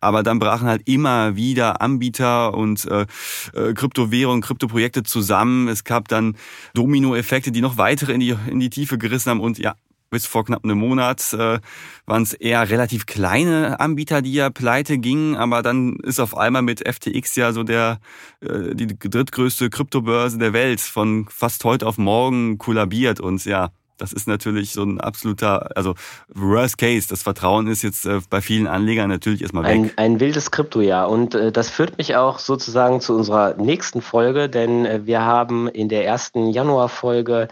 Aber 0.00 0.22
dann 0.22 0.38
brachen 0.38 0.68
halt 0.68 0.82
immer 0.86 1.36
wieder 1.36 1.80
Anbieter 1.80 2.54
und 2.54 2.84
äh, 2.86 3.06
äh, 3.54 3.72
Kryptowährungen, 3.72 4.42
Kryptoprojekte 4.42 5.02
zusammen. 5.02 5.68
Es 5.68 5.84
gab 5.84 6.08
dann 6.08 6.36
Dominoeffekte, 6.74 7.52
die 7.52 7.62
noch 7.62 7.78
weitere 7.78 8.12
in 8.12 8.20
die, 8.20 8.36
in 8.48 8.60
die 8.60 8.70
Tiefe 8.70 8.98
gerissen 8.98 9.30
haben 9.30 9.40
und 9.40 9.58
ja, 9.58 9.74
bis 10.14 10.26
vor 10.26 10.44
knapp 10.44 10.62
einem 10.62 10.78
Monat 10.78 11.32
äh, 11.32 11.58
waren 12.06 12.22
es 12.22 12.34
eher 12.34 12.70
relativ 12.70 13.04
kleine 13.04 13.80
Anbieter, 13.80 14.22
die 14.22 14.32
ja 14.32 14.48
pleite 14.48 14.98
gingen, 14.98 15.34
aber 15.34 15.62
dann 15.62 15.96
ist 16.04 16.20
auf 16.20 16.36
einmal 16.36 16.62
mit 16.62 16.86
FTX 16.88 17.34
ja 17.34 17.52
so 17.52 17.64
der 17.64 17.98
äh, 18.40 18.74
die 18.74 18.86
drittgrößte 18.86 19.70
Kryptobörse 19.70 20.38
der 20.38 20.52
Welt 20.52 20.80
von 20.80 21.26
fast 21.28 21.64
heute 21.64 21.84
auf 21.88 21.98
morgen 21.98 22.58
kollabiert 22.58 23.18
und 23.18 23.44
ja, 23.44 23.70
das 23.96 24.12
ist 24.12 24.28
natürlich 24.28 24.72
so 24.72 24.82
ein 24.84 25.00
absoluter, 25.00 25.76
also 25.76 25.94
Worst 26.28 26.78
Case. 26.78 27.08
Das 27.08 27.22
Vertrauen 27.22 27.66
ist 27.66 27.82
jetzt 27.82 28.06
äh, 28.06 28.20
bei 28.30 28.40
vielen 28.40 28.66
Anlegern 28.66 29.08
natürlich 29.08 29.42
erstmal 29.42 29.64
weg. 29.64 29.72
Ein, 29.72 29.90
ein 29.96 30.20
wildes 30.20 30.50
Kryptojahr. 30.50 31.08
Und 31.08 31.34
äh, 31.34 31.52
das 31.52 31.70
führt 31.70 31.98
mich 31.98 32.16
auch 32.16 32.38
sozusagen 32.38 33.00
zu 33.00 33.14
unserer 33.14 33.54
nächsten 33.54 34.02
Folge, 34.02 34.48
denn 34.48 34.84
äh, 34.84 35.06
wir 35.06 35.22
haben 35.22 35.68
in 35.68 35.88
der 35.88 36.04
ersten 36.06 36.50
Januarfolge 36.50 37.48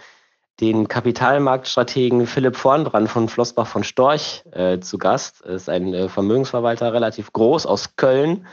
den 0.63 0.87
Kapitalmarktstrategen 0.87 2.29
Philipp 2.29 2.55
Vorndran 2.55 3.09
von 3.09 3.29
Flossbach 3.29 3.67
von 3.67 3.83
Storch 3.83 4.45
äh, 4.53 4.79
zu 4.79 4.97
Gast. 4.97 5.43
Er 5.45 5.57
ist 5.57 5.69
ein 5.69 5.93
äh, 5.93 6.09
Vermögensverwalter, 6.09 6.93
relativ 6.93 7.33
groß 7.33 7.67
aus 7.67 7.97
Köln. 7.97 8.47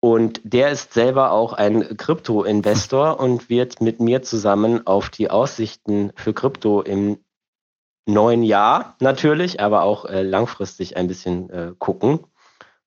Und 0.00 0.40
der 0.42 0.70
ist 0.70 0.92
selber 0.92 1.30
auch 1.30 1.52
ein 1.52 1.96
Krypto-Investor 1.96 3.20
und 3.20 3.48
wird 3.48 3.80
mit 3.80 4.00
mir 4.00 4.22
zusammen 4.22 4.88
auf 4.88 5.08
die 5.08 5.30
Aussichten 5.30 6.10
für 6.16 6.34
Krypto 6.34 6.82
im 6.82 7.18
neuen 8.06 8.42
Jahr 8.42 8.96
natürlich, 9.00 9.60
aber 9.60 9.82
auch 9.82 10.04
äh, 10.04 10.22
langfristig 10.22 10.96
ein 10.96 11.06
bisschen 11.06 11.48
äh, 11.50 11.72
gucken. 11.78 12.26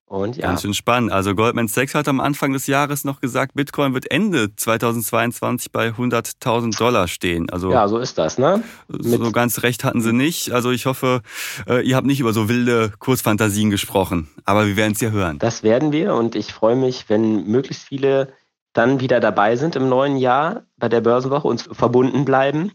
Und 0.09 0.37
ja. 0.37 0.47
Ganz 0.47 0.63
schön 0.63 0.73
spannend. 0.73 1.11
Also 1.11 1.35
Goldman 1.35 1.67
Sachs 1.67 1.93
hat 1.93 2.07
am 2.07 2.19
Anfang 2.19 2.51
des 2.51 2.65
Jahres 2.65 3.03
noch 3.03 3.21
gesagt, 3.21 3.53
Bitcoin 3.53 3.93
wird 3.93 4.09
Ende 4.09 4.55
2022 4.55 5.71
bei 5.71 5.89
100.000 5.89 6.75
Dollar 6.79 7.07
stehen. 7.07 7.47
Also 7.51 7.71
ja, 7.71 7.87
so 7.87 7.99
ist 7.99 8.17
das, 8.17 8.39
ne? 8.39 8.63
so 8.87 9.19
Mit 9.19 9.33
ganz 9.33 9.61
recht 9.61 9.83
hatten 9.83 10.01
sie 10.01 10.11
nicht. 10.11 10.49
Also 10.51 10.71
ich 10.71 10.87
hoffe, 10.87 11.21
äh, 11.67 11.87
ihr 11.87 11.95
habt 11.95 12.07
nicht 12.07 12.19
über 12.19 12.33
so 12.33 12.49
wilde 12.49 12.91
Kursfantasien 12.97 13.69
gesprochen. 13.69 14.27
Aber 14.45 14.65
wir 14.65 14.75
werden 14.75 14.93
es 14.93 14.99
ja 14.99 15.11
hören. 15.11 15.37
Das 15.37 15.61
werden 15.61 15.91
wir 15.91 16.15
und 16.15 16.35
ich 16.35 16.53
freue 16.53 16.75
mich, 16.75 17.07
wenn 17.07 17.45
möglichst 17.45 17.83
viele 17.83 18.33
dann 18.73 19.01
wieder 19.01 19.19
dabei 19.19 19.57
sind 19.57 19.75
im 19.75 19.89
neuen 19.89 20.17
Jahr 20.17 20.63
bei 20.77 20.89
der 20.89 21.01
Börsenwoche 21.01 21.47
und 21.47 21.69
verbunden 21.71 22.25
bleiben. 22.25 22.71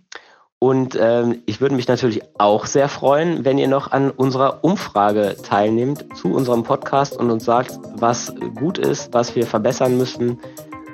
Und 0.65 0.97
ähm, 0.99 1.43
ich 1.45 1.61
würde 1.61 1.75
mich 1.75 1.89
natürlich 1.89 2.23
auch 2.39 2.65
sehr 2.65 2.89
freuen, 2.89 3.45
wenn 3.45 3.59
ihr 3.59 3.69
noch 3.69 3.93
an 3.93 4.11
unserer 4.11 4.65
Umfrage 4.65 5.37
teilnehmt 5.43 6.07
zu 6.17 6.33
unserem 6.33 6.63
Podcast 6.63 7.19
und 7.19 7.31
uns 7.31 7.45
sagt, 7.45 7.79
was 7.99 8.33
gut 8.55 8.79
ist, 8.79 9.13
was 9.13 9.37
wir 9.37 9.47
verbessern 9.47 9.99
müssen. 9.99 10.39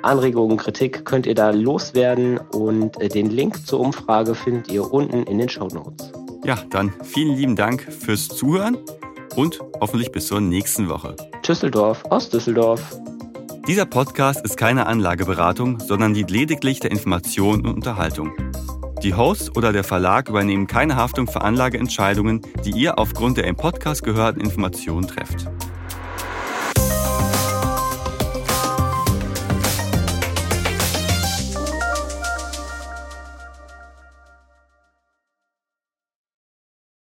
Anregungen, 0.01 0.57
Kritik 0.57 1.05
könnt 1.05 1.25
ihr 1.25 1.35
da 1.35 1.51
loswerden 1.51 2.37
und 2.53 2.99
äh, 2.99 3.07
den 3.07 3.29
Link 3.29 3.65
zur 3.65 3.79
Umfrage 3.79 4.35
findet 4.35 4.69
ihr 4.69 4.91
unten 4.91 5.23
in 5.23 5.37
den 5.37 5.47
Show 5.47 5.67
Notes. 5.67 6.11
Ja, 6.43 6.57
dann 6.69 6.91
vielen 7.03 7.37
lieben 7.37 7.55
Dank 7.55 7.81
fürs 7.83 8.27
Zuhören 8.27 8.75
und 9.37 9.61
hoffentlich 9.79 10.11
bis 10.11 10.27
zur 10.27 10.41
nächsten 10.41 10.89
Woche. 10.89 11.15
Düsseldorf 11.47 12.03
aus 12.09 12.29
Düsseldorf. 12.29 12.99
Dieser 13.69 13.85
Podcast 13.85 14.43
ist 14.43 14.57
keine 14.57 14.87
Anlageberatung, 14.87 15.79
sondern 15.79 16.13
dient 16.13 16.29
lediglich 16.29 16.81
der 16.81 16.91
Information 16.91 17.65
und 17.65 17.75
Unterhaltung. 17.75 18.33
Die 19.03 19.15
Hosts 19.15 19.55
oder 19.55 19.73
der 19.73 19.83
Verlag 19.83 20.29
übernehmen 20.29 20.67
keine 20.67 20.95
Haftung 20.95 21.27
für 21.27 21.41
Anlageentscheidungen, 21.41 22.41
die 22.63 22.71
ihr 22.71 22.99
aufgrund 22.99 23.37
der 23.37 23.45
im 23.45 23.55
Podcast 23.55 24.03
gehörten 24.03 24.39
Informationen 24.39 25.07
trefft. 25.07 25.47